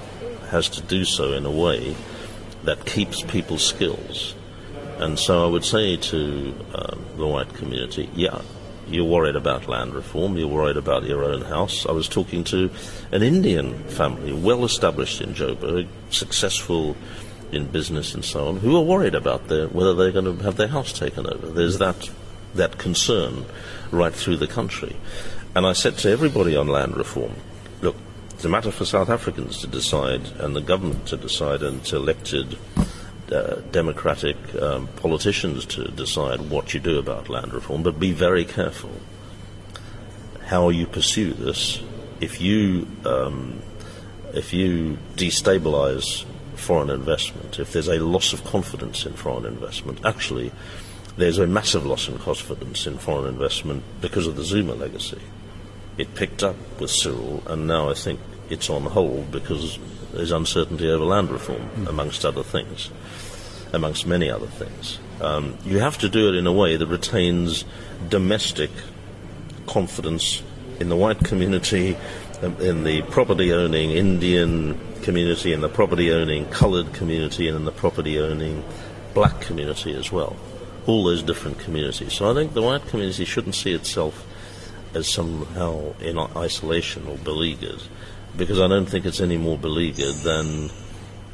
has 0.50 0.68
to 0.70 0.82
do 0.82 1.06
so 1.06 1.32
in 1.32 1.46
a 1.46 1.52
way 1.52 1.96
that 2.64 2.86
keeps 2.86 3.22
people's 3.24 3.66
skills. 3.66 4.36
And 5.00 5.18
so 5.18 5.46
I 5.46 5.50
would 5.50 5.64
say 5.64 5.96
to 5.96 6.56
um, 6.76 7.06
the 7.16 7.26
white 7.26 7.54
community, 7.54 8.10
yeah, 8.14 8.42
you're 8.90 9.06
worried 9.06 9.38
about 9.38 9.70
land 9.70 9.94
reform, 9.94 10.38
you're 10.38 10.48
worried 10.48 10.76
about 10.76 11.06
your 11.06 11.24
own 11.24 11.42
house. 11.42 11.86
I 11.86 11.94
was 11.94 12.10
talking 12.10 12.44
to 12.46 12.70
an 13.14 13.24
Indian 13.24 13.84
family, 13.86 14.34
well 14.34 14.66
established 14.66 15.22
in 15.22 15.34
Joburg, 15.34 15.88
successful 16.10 16.98
in 17.52 17.68
business 17.68 18.14
and 18.14 18.26
so 18.26 18.50
on, 18.50 18.58
who 18.58 18.76
are 18.76 18.84
worried 18.84 19.16
about 19.16 19.48
their, 19.48 19.68
whether 19.68 19.94
they're 19.94 20.12
going 20.12 20.38
to 20.38 20.44
have 20.44 20.58
their 20.58 20.68
house 20.68 20.92
taken 20.92 21.26
over. 21.28 21.48
There's 21.48 21.78
that, 21.78 22.10
that 22.56 22.78
concern 22.78 23.46
right 23.92 24.14
through 24.14 24.38
the 24.38 24.48
country. 24.48 24.98
And 25.58 25.66
I 25.66 25.74
said 25.74 25.98
to 25.98 26.12
everybody 26.12 26.56
on 26.56 26.68
land 26.68 26.96
reform, 26.96 27.34
look, 27.82 27.96
it's 28.30 28.46
a 28.46 28.48
matter 28.48 28.70
for 28.70 28.86
South 28.86 29.10
Africans 29.10 29.58
to 29.62 29.66
decide 29.66 30.22
and 30.38 30.56
the 30.56 30.62
government 30.62 31.08
to 31.08 31.18
decide 31.18 31.64
and 31.64 31.84
to 31.86 31.96
elected 31.96 32.60
uh, 33.32 33.56
democratic 33.72 34.38
um, 34.62 34.86
politicians 34.98 35.66
to 35.66 35.86
decide 35.86 36.52
what 36.52 36.76
you 36.76 36.80
do 36.80 37.00
about 37.00 37.28
land 37.28 37.56
reform, 37.56 37.82
but 37.82 38.00
be 38.00 38.12
very 38.12 38.46
careful 38.46 38.92
how 40.46 40.70
you 40.70 40.86
pursue 40.86 41.34
this. 41.34 41.82
If 42.22 42.40
you 42.40 42.88
um, 43.04 43.64
if 44.36 44.54
you 44.54 45.00
destabilize 45.16 46.24
foreign 46.54 46.92
investment, 46.92 47.58
if 47.58 47.74
there's 47.74 47.90
a 47.90 47.98
loss 47.98 48.32
of 48.32 48.44
confidence 48.44 49.08
in 49.08 49.14
foreign 49.14 49.48
investment, 49.48 50.06
actually 50.06 50.52
there's 51.16 51.40
a 51.40 51.48
massive 51.48 51.84
loss 51.84 52.08
in 52.08 52.20
confidence 52.20 52.86
in 52.86 53.00
foreign 53.00 53.26
investment 53.26 53.84
because 54.02 54.28
of 54.28 54.36
the 54.36 54.44
Zuma 54.44 54.76
legacy. 54.76 55.20
It 55.98 56.14
picked 56.14 56.44
up 56.44 56.56
with 56.80 56.92
Cyril, 56.92 57.44
and 57.48 57.68
now 57.68 57.90
I 57.90 57.94
think 57.94 58.20
it's 58.50 58.70
on 58.70 58.84
hold 58.84 59.32
because 59.32 59.80
there's 60.14 60.32
uncertainty 60.32 60.90
over 60.90 61.06
land 61.06 61.32
reform, 61.32 61.70
mm. 61.76 61.88
amongst 61.88 62.24
other 62.24 62.44
things, 62.44 62.92
amongst 63.74 64.06
many 64.06 64.30
other 64.30 64.48
things. 64.48 65.00
Um, 65.22 65.58
you 65.66 65.80
have 65.80 65.98
to 66.00 66.10
do 66.10 66.30
it 66.30 66.36
in 66.36 66.46
a 66.46 66.54
way 66.54 66.78
that 66.78 66.88
retains 66.88 67.66
domestic 68.10 68.70
confidence 69.66 70.44
in 70.80 70.90
the 70.90 70.96
white 70.96 71.20
community, 71.20 71.98
um, 72.44 72.56
in 72.62 72.84
the 72.84 73.02
property 73.04 73.52
owning 73.52 73.92
Indian 73.92 74.80
community, 75.02 75.52
in 75.52 75.62
the 75.62 75.70
property 75.70 76.12
owning 76.12 76.46
coloured 76.50 76.94
community, 76.94 77.48
and 77.48 77.58
in 77.58 77.66
the 77.66 77.72
property 77.72 78.20
owning 78.20 78.64
black 79.16 79.42
community 79.42 79.96
as 79.96 80.12
well. 80.12 80.36
All 80.86 81.04
those 81.04 81.24
different 81.24 81.60
communities. 81.60 82.14
So 82.14 82.30
I 82.30 82.36
think 82.36 82.54
the 82.54 82.62
white 82.62 82.86
community 82.88 83.26
shouldn't 83.26 83.56
see 83.56 83.74
itself 83.74 84.27
as 84.94 85.08
somehow 85.08 85.94
in 86.00 86.18
isolation 86.18 87.08
or 87.08 87.18
beleaguered 87.18 87.82
because 88.38 88.60
I 88.60 88.68
don't 88.68 88.86
think 88.86 89.06
it's 89.06 89.20
any 89.20 89.38
more 89.38 89.58
beleaguered 89.58 90.16
than 90.16 90.70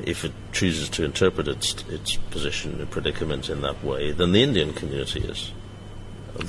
if 0.04 0.26
it 0.26 0.32
chooses 0.52 0.90
to 0.90 1.04
interpret 1.04 1.48
its 1.48 1.76
its 1.90 2.16
position 2.16 2.80
and 2.80 2.90
predicament 2.90 3.50
in 3.50 3.62
that 3.62 3.84
way 3.84 4.12
than 4.12 4.32
the 4.32 4.42
Indian 4.42 4.74
community 4.74 5.20
is. 5.20 5.52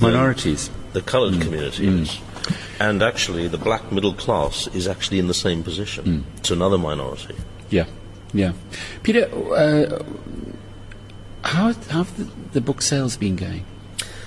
Minorities. 0.01 0.71
The 0.93 1.03
coloured 1.03 1.35
mm. 1.35 1.43
community 1.43 1.87
mm. 1.87 2.01
is. 2.03 2.19
And 2.81 3.03
actually, 3.03 3.49
the 3.49 3.59
black 3.59 3.93
middle 3.93 4.15
class 4.15 4.67
is 4.69 4.89
actually 4.89 5.19
in 5.19 5.29
the 5.29 5.35
same 5.35 5.63
position. 5.63 6.05
Mm. 6.05 6.23
It's 6.39 6.51
another 6.51 6.79
minority. 6.79 7.35
Yeah, 7.71 7.87
yeah. 8.33 8.53
Peter, 9.03 9.29
uh, 9.55 10.03
how, 11.43 11.73
how 11.73 12.05
have 12.05 12.17
the, 12.17 12.31
the 12.53 12.61
book 12.61 12.81
sales 12.81 13.17
been 13.17 13.37
going? 13.37 13.65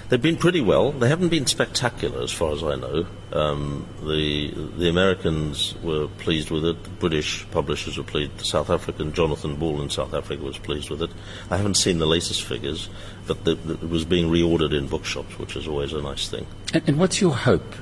They've 0.10 0.22
been 0.22 0.38
pretty 0.38 0.62
well. 0.62 0.94
They 0.94 1.10
haven't 1.10 1.30
been 1.30 1.48
spectacular, 1.48 2.22
as 2.24 2.32
far 2.32 2.54
as 2.54 2.64
I 2.64 2.76
know. 2.76 3.06
Um, 3.34 3.86
the 4.02 4.52
the 4.78 4.88
Americans 4.90 5.76
were 5.84 6.08
pleased 6.08 6.50
with 6.50 6.64
it. 6.64 6.82
The 6.82 6.90
British 6.92 7.46
publishers 7.52 7.98
were 7.98 8.06
pleased. 8.06 8.38
The 8.38 8.46
South 8.46 8.70
African 8.70 9.12
Jonathan 9.12 9.58
Ball 9.58 9.82
in 9.82 9.90
South 9.90 10.14
Africa 10.14 10.42
was 10.44 10.58
pleased 10.58 10.90
with 10.90 11.02
it. 11.02 11.12
I 11.52 11.58
haven't 11.58 11.76
seen 11.76 11.98
the 11.98 12.06
latest 12.06 12.44
figures, 12.44 12.90
but 13.28 13.44
the, 13.44 13.56
the, 13.56 13.74
it 13.74 13.90
was 13.90 14.06
being 14.06 14.32
reordered 14.32 14.74
in 14.74 14.88
bookshops, 14.88 15.38
which 15.38 15.58
is 15.58 15.68
always 15.68 15.92
a 15.92 16.02
nice 16.02 16.30
thing. 16.30 16.48
And, 16.74 16.84
and 16.88 17.00
what's 17.00 17.20
your 17.20 17.36
hope? 17.36 17.76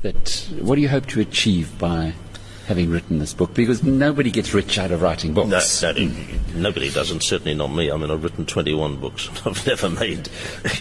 That 0.00 0.48
what 0.60 0.76
do 0.76 0.80
you 0.80 0.88
hope 0.88 1.06
to 1.06 1.20
achieve 1.20 1.78
by 1.78 2.14
having 2.68 2.90
written 2.90 3.18
this 3.18 3.32
book? 3.32 3.54
Because 3.54 3.82
nobody 3.82 4.30
gets 4.30 4.52
rich 4.52 4.78
out 4.78 4.92
of 4.92 5.00
writing 5.00 5.32
books. 5.32 5.82
No, 5.82 5.92
no, 5.92 5.98
mm. 5.98 6.54
nobody 6.54 6.90
does, 6.90 7.10
and 7.10 7.22
certainly 7.22 7.54
not 7.54 7.68
me. 7.68 7.90
I 7.90 7.96
mean, 7.96 8.10
I've 8.10 8.22
written 8.22 8.44
21 8.44 8.96
books. 8.96 9.28
I've 9.46 9.66
never 9.66 9.88
made. 9.88 10.28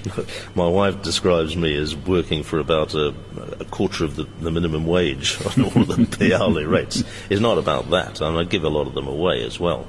my 0.56 0.68
wife 0.68 1.02
describes 1.02 1.56
me 1.56 1.76
as 1.78 1.96
working 1.96 2.44
for 2.44 2.60
about 2.60 2.94
a, 2.94 3.14
a 3.60 3.66
quarter 3.66 4.04
of 4.04 4.18
the, 4.18 4.26
the, 4.42 4.52
minimum 4.52 4.86
wage 4.86 5.38
on 5.58 5.64
all 5.64 5.84
the 5.86 6.38
hourly 6.38 6.66
rates. 6.66 7.04
It's 7.30 7.42
not 7.42 7.58
about 7.58 7.90
that. 7.92 8.22
I, 8.22 8.30
mean, 8.30 8.40
I 8.40 8.44
give 8.44 8.66
a 8.66 8.70
lot 8.70 8.88
of 8.88 8.94
them 8.94 9.08
away 9.08 9.44
as 9.46 9.60
well. 9.60 9.88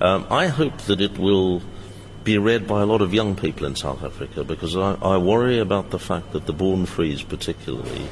Um, 0.00 0.26
I 0.30 0.46
hope 0.48 0.76
that 0.82 1.00
it 1.00 1.18
will 1.18 1.62
be 2.22 2.36
read 2.36 2.66
by 2.66 2.82
a 2.82 2.86
lot 2.86 3.00
of 3.00 3.14
young 3.14 3.34
people 3.34 3.66
in 3.66 3.74
South 3.76 4.04
Africa 4.04 4.44
because 4.44 4.76
I, 4.76 4.92
I 5.00 5.16
worry 5.16 5.58
about 5.58 5.90
the 5.90 5.98
fact 5.98 6.32
that 6.32 6.44
the 6.44 6.52
born 6.52 6.84
frees, 6.84 7.22
particularly, 7.22 8.08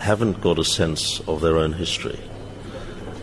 haven't 0.00 0.40
got 0.40 0.58
a 0.58 0.64
sense 0.64 1.20
of 1.20 1.40
their 1.40 1.56
own 1.56 1.72
history. 1.72 2.18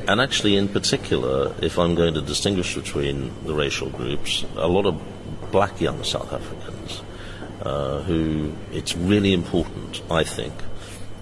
And 0.08 0.22
actually, 0.22 0.56
in 0.56 0.70
particular, 0.70 1.56
if 1.62 1.78
I'm 1.80 1.96
going 1.96 2.14
to 2.14 2.22
distinguish 2.22 2.76
between 2.76 3.32
the 3.44 3.54
racial 3.54 3.90
groups, 3.90 4.46
a 4.56 4.68
lot 4.68 4.86
of 4.86 5.02
black 5.52 5.82
young 5.82 6.04
South 6.04 6.32
Africans 6.32 7.02
uh, 7.66 8.02
who 8.04 8.54
it's 8.72 8.96
really 8.96 9.34
important, 9.34 10.02
I 10.10 10.24
think, 10.24 10.54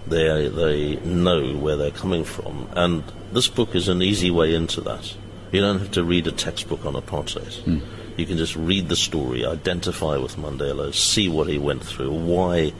they, 0.08 0.50
they 0.50 0.96
know 0.98 1.56
where 1.56 1.78
they're 1.78 1.92
coming 1.92 2.26
from. 2.26 2.68
And 2.74 3.04
this 3.32 3.48
book 3.48 3.76
is 3.76 3.88
an 3.88 4.02
easy 4.02 4.30
way 4.30 4.54
into 4.54 4.82
that. 4.82 5.16
You 5.52 5.62
don't 5.62 5.80
have 5.80 5.92
to 5.92 6.04
read 6.04 6.28
a 6.28 6.32
textbook 6.32 6.86
on 6.86 6.94
apartheid. 6.94 7.64
Mm. 7.64 7.82
You 8.18 8.26
can 8.26 8.38
just 8.38 8.56
read 8.56 8.90
the 8.90 8.96
story, 8.96 9.46
identify 9.46 10.18
with 10.18 10.36
Mandela, 10.36 10.94
see 10.94 11.30
what 11.30 11.48
he 11.48 11.58
went 11.58 11.84
through, 11.84 12.12
why, 12.12 12.74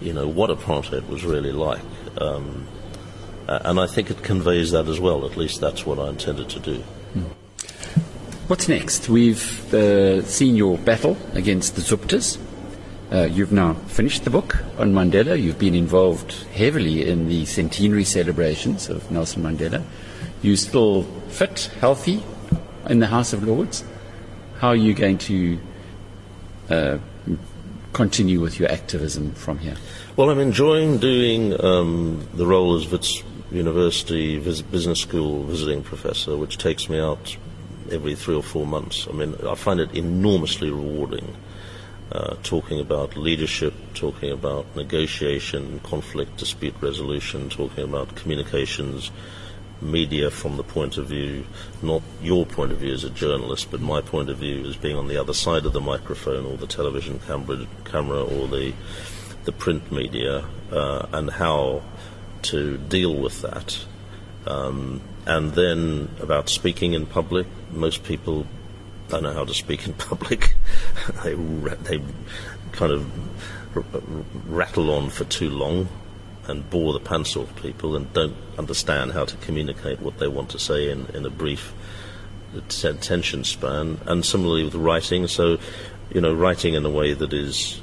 you 0.00 0.12
know, 0.12 0.28
what 0.28 0.50
apartheid 0.50 1.08
was 1.08 1.24
really 1.24 1.52
like. 1.52 1.82
Um, 2.18 2.66
uh, 3.48 3.60
and 3.64 3.80
I 3.80 3.86
think 3.86 4.10
it 4.10 4.22
conveys 4.22 4.70
that 4.72 4.88
as 4.88 5.00
well. 5.00 5.24
At 5.26 5.36
least 5.36 5.60
that's 5.60 5.84
what 5.86 5.98
I 5.98 6.08
intended 6.08 6.48
to 6.50 6.60
do. 6.60 6.76
Hmm. 6.76 7.24
What's 8.48 8.68
next? 8.68 9.08
We've 9.08 9.72
uh, 9.72 10.22
seen 10.22 10.56
your 10.56 10.76
battle 10.78 11.16
against 11.34 11.76
the 11.76 11.82
Zuptas. 11.82 12.38
Uh, 13.10 13.24
you've 13.24 13.52
now 13.52 13.74
finished 13.88 14.24
the 14.24 14.30
book 14.30 14.58
on 14.78 14.92
Mandela. 14.92 15.40
You've 15.40 15.58
been 15.58 15.74
involved 15.74 16.32
heavily 16.54 17.06
in 17.06 17.28
the 17.28 17.44
centenary 17.44 18.04
celebrations 18.04 18.88
of 18.88 19.10
Nelson 19.10 19.42
Mandela. 19.42 19.82
You're 20.42 20.56
still 20.56 21.04
fit, 21.28 21.70
healthy 21.80 22.22
in 22.88 22.98
the 22.98 23.06
House 23.06 23.32
of 23.32 23.44
Lords. 23.44 23.84
How 24.58 24.68
are 24.68 24.76
you 24.76 24.94
going 24.94 25.18
to 25.18 25.58
uh, 26.70 26.98
continue 27.92 28.40
with 28.40 28.58
your 28.58 28.70
activism 28.70 29.32
from 29.32 29.58
here? 29.58 29.76
Well, 30.16 30.30
I'm 30.30 30.38
enjoying 30.38 30.98
doing 30.98 31.58
um, 31.62 32.26
the 32.34 32.46
role 32.46 32.76
as 32.76 32.90
Wits 32.90 33.22
university 33.52 34.38
vis- 34.38 34.62
business 34.62 35.00
school 35.00 35.44
visiting 35.44 35.82
professor, 35.82 36.36
which 36.36 36.58
takes 36.58 36.88
me 36.88 36.98
out 36.98 37.36
every 37.90 38.14
three 38.14 38.34
or 38.34 38.42
four 38.42 38.66
months. 38.66 39.06
I 39.08 39.12
mean, 39.12 39.34
I 39.46 39.54
find 39.54 39.80
it 39.80 39.94
enormously 39.94 40.70
rewarding. 40.70 41.36
Uh, 42.10 42.36
talking 42.42 42.78
about 42.78 43.16
leadership, 43.16 43.72
talking 43.94 44.30
about 44.30 44.66
negotiation, 44.76 45.80
conflict, 45.80 46.36
dispute 46.36 46.74
resolution, 46.82 47.48
talking 47.48 47.84
about 47.84 48.14
communications, 48.16 49.10
media 49.80 50.30
from 50.30 50.58
the 50.58 50.62
point 50.62 50.98
of 50.98 51.06
view, 51.06 51.44
not 51.80 52.02
your 52.22 52.44
point 52.44 52.70
of 52.70 52.78
view 52.78 52.92
as 52.92 53.04
a 53.04 53.10
journalist, 53.10 53.70
but 53.70 53.80
my 53.80 54.00
point 54.00 54.28
of 54.28 54.36
view 54.36 54.64
as 54.66 54.76
being 54.76 54.96
on 54.96 55.08
the 55.08 55.16
other 55.16 55.32
side 55.32 55.64
of 55.64 55.72
the 55.72 55.80
microphone 55.80 56.44
or 56.44 56.56
the 56.58 56.66
television 56.66 57.18
camera, 57.20 57.66
camera 57.84 58.22
or 58.22 58.46
the 58.46 58.72
the 59.44 59.52
print 59.52 59.90
media, 59.90 60.44
uh, 60.70 61.06
and 61.12 61.28
how 61.30 61.82
to 62.42 62.78
deal 62.78 63.14
with 63.14 63.42
that. 63.42 63.84
Um, 64.46 65.00
and 65.26 65.52
then 65.52 66.08
about 66.20 66.48
speaking 66.48 66.94
in 66.94 67.06
public, 67.06 67.46
most 67.70 68.02
people 68.02 68.46
don't 69.08 69.22
know 69.22 69.32
how 69.32 69.44
to 69.44 69.54
speak 69.54 69.86
in 69.86 69.92
public. 70.10 70.54
they 71.22 71.34
they 71.34 72.02
kind 72.72 72.92
of 72.92 73.10
rattle 74.48 74.90
on 74.90 75.10
for 75.10 75.24
too 75.24 75.50
long 75.50 75.88
and 76.48 76.68
bore 76.70 76.92
the 76.92 77.00
pants 77.00 77.36
off 77.36 77.54
people 77.62 77.94
and 77.94 78.12
don't 78.12 78.34
understand 78.58 79.12
how 79.12 79.24
to 79.24 79.36
communicate 79.36 80.00
what 80.00 80.18
they 80.18 80.26
want 80.26 80.50
to 80.50 80.58
say 80.58 80.90
in, 80.90 81.06
in 81.14 81.24
a 81.24 81.30
brief 81.30 81.72
attention 82.54 83.44
span. 83.44 83.98
And 84.06 84.24
similarly 84.24 84.64
with 84.64 84.74
writing, 84.74 85.26
so 85.28 85.58
you 86.12 86.20
know, 86.20 86.34
writing 86.34 86.74
in 86.74 86.84
a 86.84 86.90
way 86.90 87.14
that 87.14 87.32
is 87.32 87.80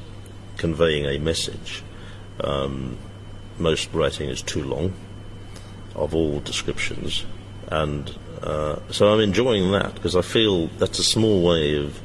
conveying 0.57 1.05
a 1.05 1.17
message. 1.19 1.83
Um, 2.43 2.97
most 3.59 3.93
writing 3.93 4.29
is 4.29 4.41
too 4.41 4.63
long, 4.63 4.93
of 5.95 6.15
all 6.15 6.39
descriptions, 6.39 7.25
and 7.67 8.15
uh, 8.41 8.79
so 8.89 9.09
I'm 9.09 9.19
enjoying 9.19 9.71
that 9.71 9.95
because 9.95 10.15
I 10.15 10.21
feel 10.21 10.67
that's 10.67 10.99
a 10.99 11.03
small 11.03 11.43
way 11.43 11.75
of 11.75 12.01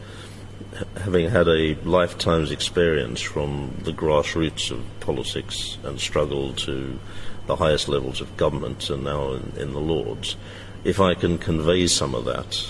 having 0.97 1.31
had 1.31 1.47
a 1.49 1.75
lifetime's 1.85 2.51
experience 2.51 3.21
from 3.21 3.77
the 3.85 3.93
grassroots 3.93 4.71
of 4.71 4.85
politics 5.01 5.79
and 5.85 6.01
struggle 6.01 6.53
to 6.53 6.99
the 7.47 7.57
highest 7.57 7.89
levels 7.89 8.21
of 8.21 8.37
government 8.37 8.91
and 8.91 9.05
now 9.05 9.33
in, 9.33 9.53
in 9.57 9.73
the 9.73 9.81
Lords, 9.81 10.37
if 10.83 11.01
I 11.01 11.15
can 11.15 11.39
convey 11.39 11.87
some 11.87 12.15
of 12.15 12.25
that 12.25 12.61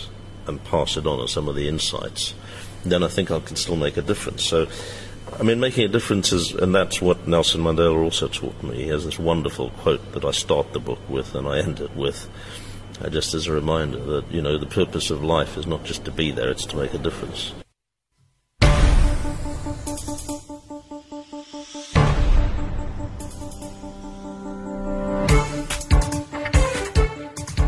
and 0.46 0.62
pass 0.64 0.96
it 0.96 1.06
on 1.06 1.20
as 1.20 1.32
some 1.32 1.48
of 1.48 1.54
the 1.54 1.68
insights, 1.68 2.34
then 2.84 3.02
I 3.02 3.08
think 3.08 3.30
I 3.30 3.40
can 3.40 3.56
still 3.56 3.76
make 3.76 3.96
a 3.96 4.02
difference. 4.02 4.44
So, 4.44 4.66
I 5.36 5.42
mean, 5.42 5.58
making 5.58 5.84
a 5.84 5.88
difference 5.88 6.32
is, 6.32 6.52
and 6.52 6.72
that's 6.72 7.02
what 7.02 7.26
Nelson 7.26 7.60
Mandela 7.60 8.02
also 8.02 8.28
taught 8.28 8.62
me. 8.62 8.76
He 8.76 8.88
has 8.88 9.04
this 9.04 9.18
wonderful 9.18 9.70
quote 9.70 10.12
that 10.12 10.24
I 10.24 10.30
start 10.30 10.72
the 10.72 10.78
book 10.78 11.00
with 11.08 11.34
and 11.34 11.48
I 11.48 11.58
end 11.58 11.80
it 11.80 11.94
with, 11.96 12.30
uh, 13.02 13.10
just 13.10 13.34
as 13.34 13.48
a 13.48 13.52
reminder 13.52 13.98
that, 13.98 14.30
you 14.30 14.40
know, 14.40 14.58
the 14.58 14.66
purpose 14.66 15.10
of 15.10 15.24
life 15.24 15.56
is 15.56 15.66
not 15.66 15.84
just 15.84 16.04
to 16.04 16.12
be 16.12 16.30
there, 16.30 16.50
it's 16.50 16.64
to 16.66 16.76
make 16.76 16.94
a 16.94 16.98
difference. 16.98 17.52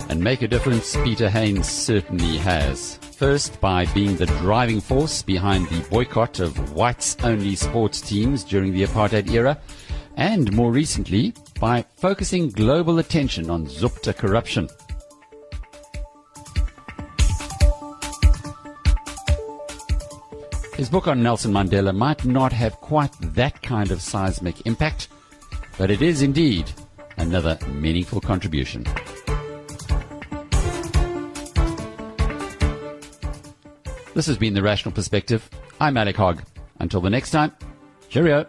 And 0.09 0.23
make 0.23 0.43
a 0.43 0.49
difference, 0.49 0.97
Peter 1.03 1.29
Hain's 1.29 1.69
certainly 1.69 2.39
has. 2.39 3.01
First, 3.17 3.59
by 3.63 3.87
being 3.95 4.15
the 4.19 4.27
driving 4.27 4.79
force 4.79 5.23
behind 5.23 5.69
the 5.69 5.81
boycott 5.89 6.39
of 6.39 6.75
whites 6.75 7.17
only 7.25 7.57
sports 7.57 8.03
teams 8.03 8.45
during 8.45 8.75
the 8.75 8.85
apartheid 8.85 9.31
era, 9.31 9.59
and 10.19 10.53
more 10.53 10.71
recently, 10.71 11.33
by 11.59 11.87
focusing 11.97 12.51
global 12.51 12.99
attention 12.99 13.49
on 13.49 13.65
Zupta 13.69 14.15
corruption. 14.15 14.69
His 20.77 20.91
book 20.91 21.09
on 21.09 21.23
Nelson 21.23 21.53
Mandela 21.53 21.97
might 21.97 22.27
not 22.27 22.53
have 22.53 22.75
quite 22.83 23.13
that 23.33 23.63
kind 23.63 23.91
of 23.93 24.03
seismic 24.03 24.67
impact, 24.67 25.09
but 25.79 25.91
it 25.91 26.03
is 26.03 26.21
indeed 26.21 26.71
another 27.17 27.59
meaningful 27.69 28.21
contribution. 28.21 28.85
This 34.17 34.25
has 34.29 34.39
been 34.39 34.55
The 34.55 34.63
Rational 34.63 34.95
Perspective. 34.95 35.47
I'm 35.79 35.99
Alec 35.99 36.17
Hogg. 36.17 36.41
Until 36.79 37.03
the 37.03 37.11
next 37.11 37.33
time, 37.33 37.53
cheerio. 38.09 38.47